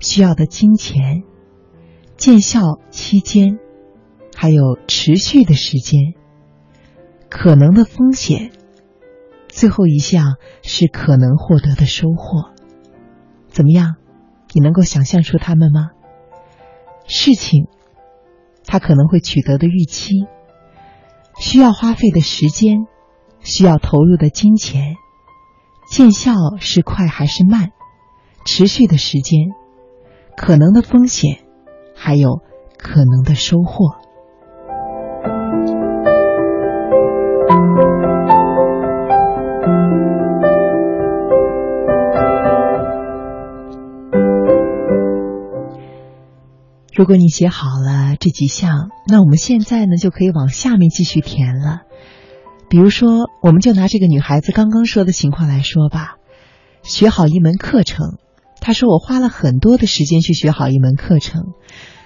[0.00, 1.22] 需要的金钱、
[2.16, 3.58] 见效期间，
[4.34, 6.14] 还有持续的时间、
[7.28, 8.50] 可能的风险，
[9.48, 12.50] 最后一项是可能获得的收获。
[13.48, 13.96] 怎么样？
[14.52, 15.90] 你能够想象出它们吗？
[17.06, 17.68] 事情，
[18.66, 20.26] 它可能会取得的预期，
[21.38, 22.86] 需要花费的时间。
[23.42, 24.96] 需要投入的金钱，
[25.90, 27.72] 见效是快还是慢？
[28.46, 29.50] 持续的时间，
[30.36, 31.40] 可能的风险，
[31.94, 32.40] 还有
[32.78, 33.96] 可能的收获。
[46.92, 51.82] 如果你写好了这几项，那我们现在呢就可以往下面继续填了。
[52.70, 56.18] 比如说，我们就拿这个女孩子刚刚说的情况来说吧，
[56.84, 58.18] 学好一门课程。
[58.60, 61.42] 她说我花了很多的时间去学好一门课程。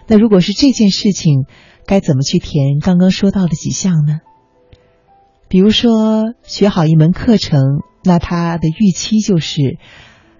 [0.06, 1.44] 那如果是这件事情，
[1.84, 4.20] 该怎么去填刚刚说到的几项呢？
[5.48, 7.60] 比如说学好一门课程，
[8.02, 9.76] 那他的预期就是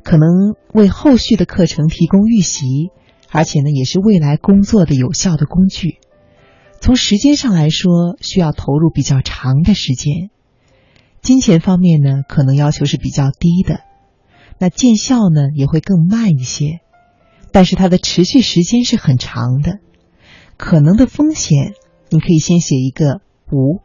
[0.03, 2.89] 可能为后续的课程提供预习，
[3.31, 5.99] 而且呢也是未来工作的有效的工具。
[6.85, 10.29] 从时间上来说，需要投入比较长的时间；
[11.23, 13.81] 金钱方面呢，可能要求是比较低的。
[14.59, 16.81] 那见效呢，也会更慢一些，
[17.53, 19.79] 但是它的持续时间是很长的。
[20.59, 21.73] 可能的风险，
[22.11, 23.81] 你可以先写一个无，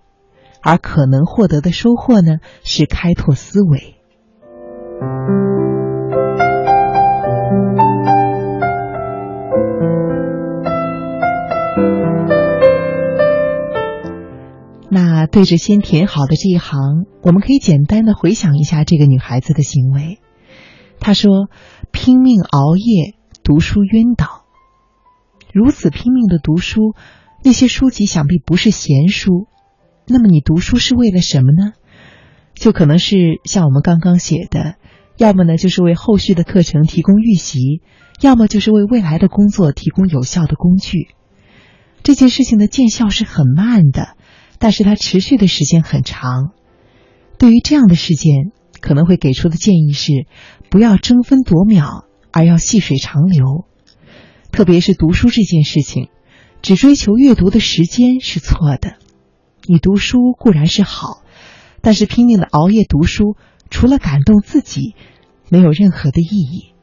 [0.61, 3.95] 而可能获得的收获呢，是开拓思维。
[15.25, 20.19] 对着先填好的这一行，我们可以简单的回想一下这个女孩子的行为。
[20.99, 21.49] 她说
[21.91, 24.45] ：“拼命熬夜读书晕倒，
[25.53, 26.93] 如此拼命的读书，
[27.43, 29.47] 那些书籍想必不是闲书。
[30.05, 31.73] 那么你读书是为了什么呢？
[32.53, 34.75] 就可能是像我们刚刚写的，
[35.17, 37.81] 要么呢就是为后续的课程提供预习，
[38.19, 41.07] 要么就是为未来的工作提供有效的工具。
[42.03, 44.17] 这件事情的见效是很慢的。”
[44.59, 46.51] 但是它持续的时间很长，
[47.39, 48.51] 对于这样的事件，
[48.81, 50.27] 可能会给出的建议是：
[50.69, 53.65] 不要争分夺秒，而要细水长流。
[54.51, 56.09] 特别是读书这件事情，
[56.61, 58.95] 只追求阅读的时间是错的。
[59.65, 61.21] 你读书固然是好，
[61.81, 63.37] 但是拼命的熬夜读书，
[63.69, 64.95] 除了感动自己，
[65.49, 66.73] 没有任何的意义。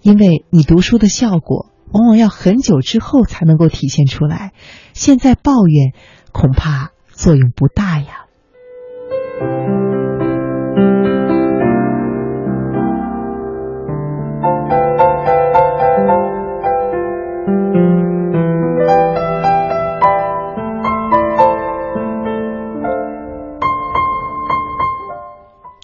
[0.00, 4.52] 因为你读书的效果，往往要很久之后才能够体现出来。
[4.94, 5.92] 现在抱怨，
[6.32, 6.93] 恐怕。
[7.14, 8.26] 作用不大呀。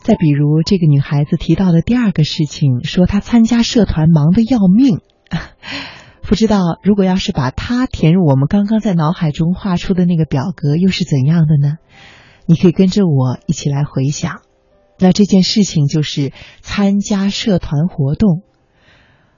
[0.03, 4.99] 再比如，这个女孩子提到的第二个事情，说她参加社团忙得要命。
[6.23, 11.77] 不知道，如果要是把它填入我们刚刚在脑海中画出的那个表格，又是怎样的呢？
[12.47, 14.43] 你可以跟着我一起来回想。
[14.99, 18.43] 那这件事情就是参加社团活动，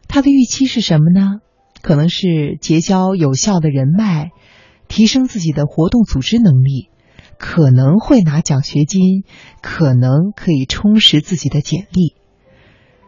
[0.08, 1.40] 他的预期是什么呢？
[1.82, 4.30] 可能是结交有效的人脉，
[4.88, 6.90] 提升自己的活动组织能力，
[7.38, 9.24] 可能会拿奖学金，
[9.62, 12.16] 可能可以充实自己的简历。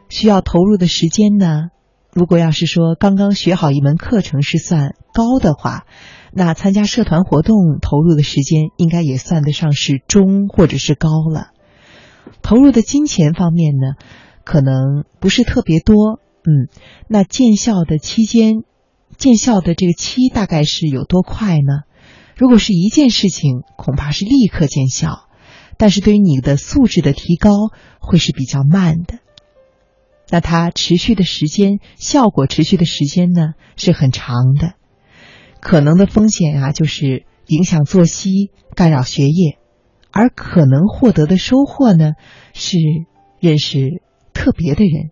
[0.09, 1.71] 需要投入的时间呢？
[2.15, 5.85] 如果要是说刚刚学好一门课程是算高的话，
[6.33, 11.49] 那参加社团活动投入的时间应该也算得上是中或者是高了。
[12.41, 13.97] 投入的金钱方面呢，
[14.45, 16.21] 可能不是特别多。
[16.47, 16.69] 嗯，
[17.09, 18.63] 那见效的期间，
[19.17, 21.83] 见效的这个期大概是有多快呢？
[22.37, 25.29] 如果是一件事情，恐怕是立刻见效，
[25.79, 27.51] 但是对于你的素质的提高
[27.99, 29.19] 会是比较慢的。
[30.31, 34.75] 那它持续的时间，效果持续的时间呢是很长的，
[35.61, 39.59] 可能的风险啊就是影响作息、干扰学业，
[40.11, 42.13] 而可能获得的收获呢
[42.53, 42.79] 是
[43.39, 44.03] 认识
[44.33, 45.11] 特别的人。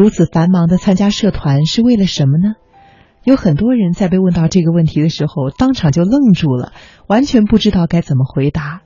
[0.00, 2.54] 如此繁忙的参加社团是为了什么呢？
[3.22, 6.72] 有很多人在被问到这个问题的时候，当场就愣住了，
[7.06, 8.80] 完全不知道该怎么回答。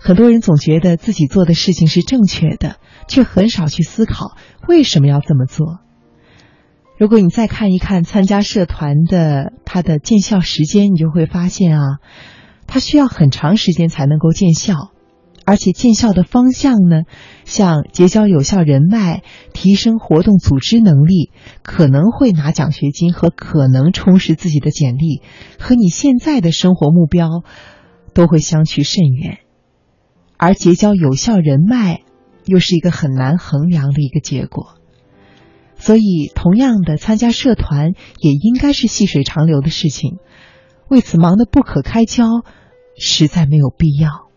[0.00, 4.34] 很多人总觉得自己做的事情是正确的，却很少去思考
[4.66, 5.80] 为什么要这么做。
[6.96, 11.84] 如果你再看一看参加社团的它的见效时间，你就会发现啊，
[12.66, 14.90] 它需要很长时间才能够见效。
[15.48, 17.04] 而且见效的方向呢，
[17.46, 19.22] 像结交有效人脉、
[19.54, 21.30] 提升活动组织能力、
[21.62, 25.22] 可能会拿奖学金和可能充实自己的简历，
[25.58, 27.30] 和你现在的生活目标
[28.12, 29.38] 都会相去甚远。
[30.36, 32.02] 而结交有效人脉
[32.44, 34.74] 又是一个很难衡量的一个结果，
[35.78, 40.18] 所以同样的，参加社团也应该是细水长流的事情。
[40.88, 42.26] 为此忙得不可开交，
[42.98, 44.27] 实在没有必要。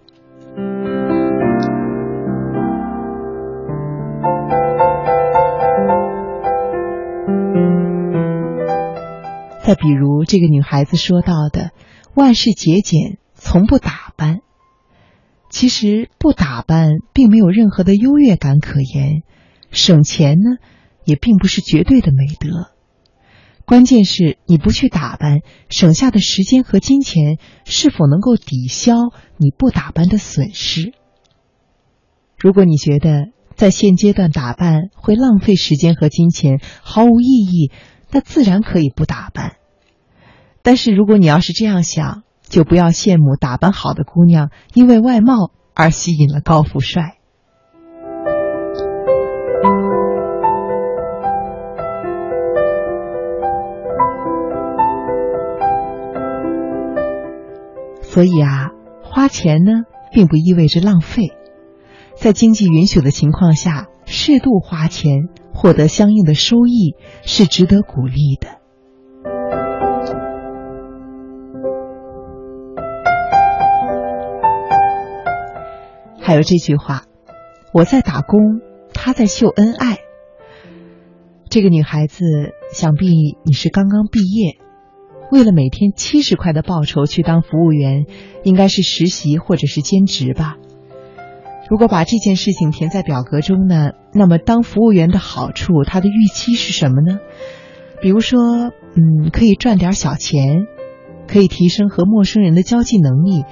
[9.64, 11.72] 再比如，这个女孩子说到的
[12.14, 14.40] “万事节俭，从不打扮”，
[15.50, 19.24] 其实不打扮并没有任何的优越感可言，
[19.72, 20.58] 省钱呢
[21.06, 22.71] 也并不是绝对的美德。
[23.66, 25.40] 关键是你不去打扮，
[25.70, 28.96] 省下的时间和金钱是否能够抵消
[29.38, 30.94] 你不打扮的损失？
[32.38, 37.72] 如果你觉得在现阶段打扮会浪费时间和金钱，毫无意义，
[38.10, 39.58] 那自然可以不打扮。
[40.64, 47.18] 但是如果你要是这样想，就不要羡慕打扮好的姑娘因为外貌而吸引了高富帅。
[58.12, 58.72] 所以啊，
[59.04, 59.72] 花钱呢，
[60.12, 61.32] 并不意味着浪费。
[62.14, 68.60] 在经济允许的情况下，适度花钱，获得相应的收益，是值得鼓励的。
[76.20, 77.04] 还有这句话
[77.74, 78.60] ：“我在打工，
[78.94, 80.00] 他在秀恩爱。”
[81.48, 82.26] 这个女孩子，
[82.74, 84.58] 想必你是刚刚毕业，
[85.32, 88.06] 为了每天七十块的报酬去当服务员，
[88.44, 90.58] 应该是实习或者是兼职吧。
[91.70, 97.20] 如果把这件事情填在表格中呢，那么当服务员的好处，他的预期是什么呢？
[98.02, 98.40] 比如说，
[98.94, 100.66] 嗯，可以赚点小钱，
[101.28, 103.46] 可以提升和陌生人的交际能力，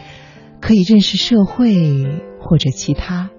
[0.60, 2.04] 可以认识社会
[2.42, 3.30] 或者其他。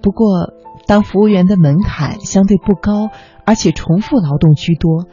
[0.00, 0.54] 不过，
[0.86, 3.10] 当服务员的门槛相对不高，
[3.44, 5.08] 而且重复劳动居多，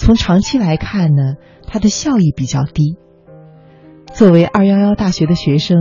[0.00, 1.34] 从长期来看呢，
[1.66, 2.96] 它的效益比较低。
[4.14, 5.76] 作为二幺幺大学的学生，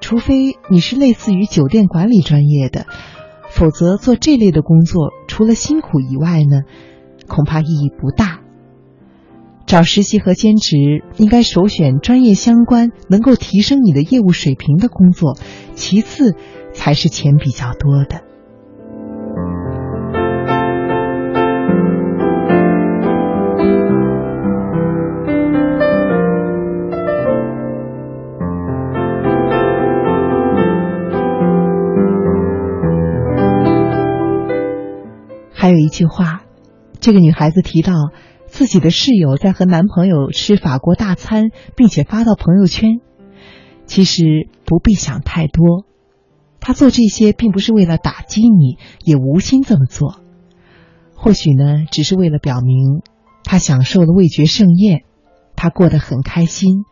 [0.00, 2.86] 除非你是类似于酒店管理专业的，
[3.48, 6.62] 否则做这类的工作，除了辛苦以外呢，
[7.28, 8.40] 恐怕意义不大。
[9.66, 15.38] 找实习和兼职，应该首选专业相关、能够提升你的业务水平的工作，
[15.76, 16.34] 其次
[16.72, 18.22] 才是钱比较多的。
[35.80, 36.42] 一句话，
[37.00, 37.94] 这个女孩子提到
[38.46, 43.00] 自己的室友在和男朋友吃法国大餐，并且发到朋友圈。
[43.86, 45.84] 其实不必想太多，
[46.60, 50.20] 她做这些并不是为了打击你，也无心这么做。
[51.14, 53.02] 或许呢，只是为了表明
[53.42, 55.02] 她享受了味觉盛宴，
[55.56, 56.84] 她过得很开心。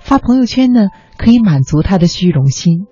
[0.00, 2.86] 发朋友圈呢，可以满足她的虚荣心。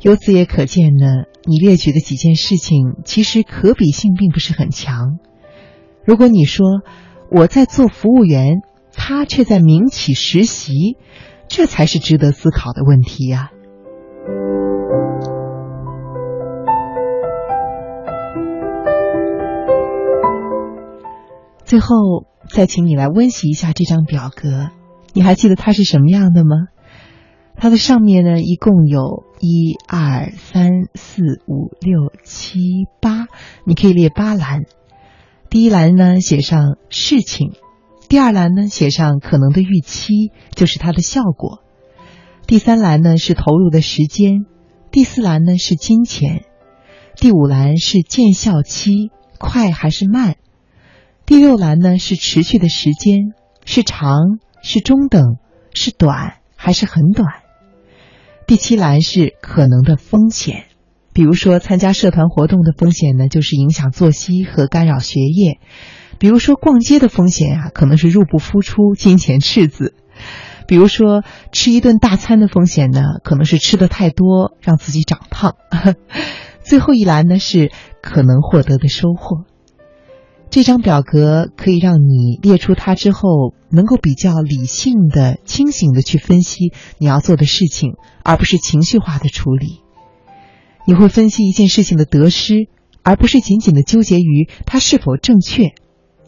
[0.00, 1.06] 由此也可见呢，
[1.44, 5.18] 你列举的几件事情其实可比性并不是很强。
[6.04, 6.66] 如果你说
[7.30, 10.96] 我在做服务员，他却在民企实习，
[11.48, 13.50] 这才是值得思考的问题呀。
[21.64, 24.70] 最后，再请你来温习一下这张表格，
[25.12, 26.68] 你还记得它是什么样的吗？
[27.60, 32.60] 它的上面呢，一共有一二三四五六七
[33.00, 33.26] 八，
[33.64, 34.62] 你可以列八栏。
[35.50, 37.52] 第一栏呢写上事情，
[38.08, 41.64] 第二栏呢写上可能的预期，就是它的效果。
[42.46, 44.46] 第三栏呢是投入的时间，
[44.92, 46.44] 第四栏呢是金钱，
[47.16, 50.36] 第五栏是见效期，快还是慢？
[51.26, 53.34] 第六栏呢是持续的时间，
[53.64, 55.38] 是长是中等
[55.74, 57.26] 是短还是很短？
[58.48, 60.64] 第七栏是可能的风险，
[61.12, 65.58] 比如说参加社团活动的风险呢，就是影响作息和干扰学业；
[66.18, 69.92] 比如说逛街的风险啊，可能是入不敷出、金钱赤字；
[70.66, 75.56] 比如说吃一顿大餐的风险呢，可能是吃的太多让自己长胖。
[76.64, 77.70] 最后一栏呢是
[78.00, 79.44] 可能获得的收获。
[80.50, 87.92] 这张表格可以让你列出它之后，能够比较理性的、清醒的去分析你要做的事情，
[88.24, 89.82] 而不是情绪化的处理。
[90.86, 92.68] 你会分析一件事情的得失，
[93.02, 95.74] 而不是仅仅的纠结于它是否正确。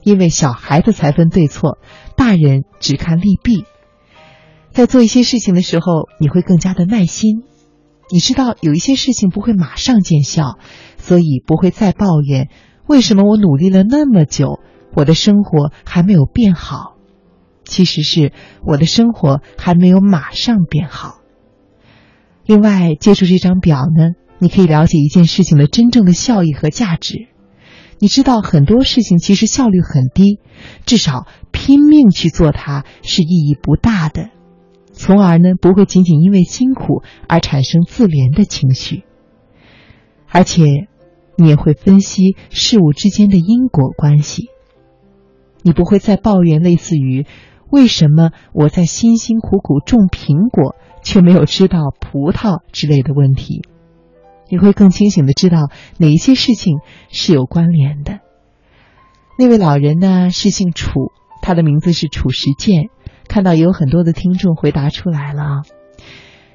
[0.03, 1.79] 因为小孩子才分对错，
[2.17, 3.65] 大人只看利弊。
[4.71, 7.43] 在做一些事情的时候，你会更加的耐心。
[8.13, 10.59] 你知道有一些事情不会马上见效，
[10.99, 12.49] 所以不会再抱怨。
[12.91, 14.59] 为什么我努力了那么久，
[14.97, 16.97] 我的生活还没有变好？
[17.63, 18.33] 其实是
[18.67, 21.21] 我的生活还没有马上变好。
[22.45, 27.29] 另外，借助这张表呢，你可以了解一件事情的真正的效益和价值。
[28.01, 30.41] 你知道很多事情其实效率很低，
[30.85, 34.31] 至少拼命去做它是意义不大的，
[34.93, 39.05] 从而呢不会仅仅因为辛苦而产生自怜的情绪，
[40.29, 40.89] 而且。
[41.41, 44.51] 你也会分析事物之间的因果关系，
[45.63, 47.25] 你不会再抱怨类似于
[47.73, 53.63] “为什么我在辛辛苦苦种苹果却没有吃到葡萄”之类的问题。
[54.51, 58.21] 你会更清醒的知道哪一些事情是有关联的。
[59.39, 61.11] 那位老人呢是姓楚，
[61.41, 62.91] 他的名字是褚时健。
[63.29, 65.63] 看到有很多的听众回答出来了。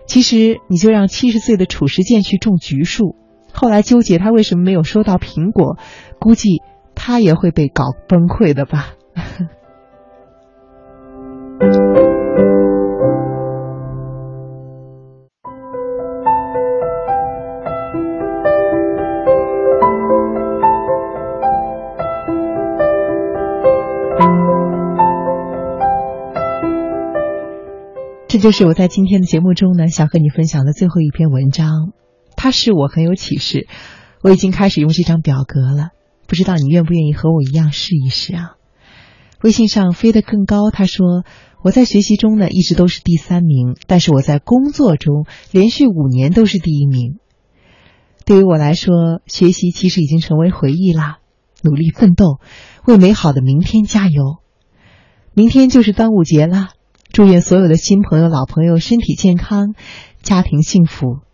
[0.06, 3.16] 其实你就让七十岁的褚时健去种橘树。
[3.58, 5.78] 后来纠结他为什么没有收到苹果，
[6.20, 6.62] 估计
[6.94, 8.90] 他也会被搞崩溃的吧。
[28.28, 31.94] 这就是我在今天的节目中呢，想和你分享的最后一篇文章。
[32.46, 33.68] 它是我很有启示。
[34.22, 35.90] 我已经开始用这张表格了，
[36.28, 38.52] 不知道你愿不愿意和我一样试一试啊？
[39.42, 41.24] 微信上飞得更高，他说
[41.64, 47.18] 我在学习中呢一直都是第三名，但是我在工作中连续五年都是第一名。
[48.26, 51.18] 对于我来说，学习其实已经成为回忆啦。
[51.64, 52.40] 努力奋斗，
[52.86, 54.38] 为美好的明天加油。
[55.34, 56.70] 明天就是端午节啦，
[57.12, 59.74] 祝愿所有的新朋友、老朋友身体健康，
[60.22, 61.25] 家庭幸福。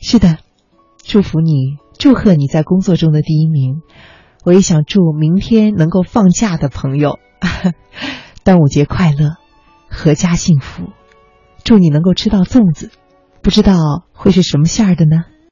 [0.00, 0.38] 是的。
[1.02, 3.82] 祝福你，祝贺你在工作中的第一名。
[4.44, 7.18] 我也想祝明天能够放假的朋友，
[8.44, 9.36] 端午节快乐，
[9.90, 10.84] 阖家幸福。
[11.64, 12.90] 祝你能够吃到粽子，
[13.42, 13.74] 不知道
[14.12, 15.24] 会是什么馅儿的呢？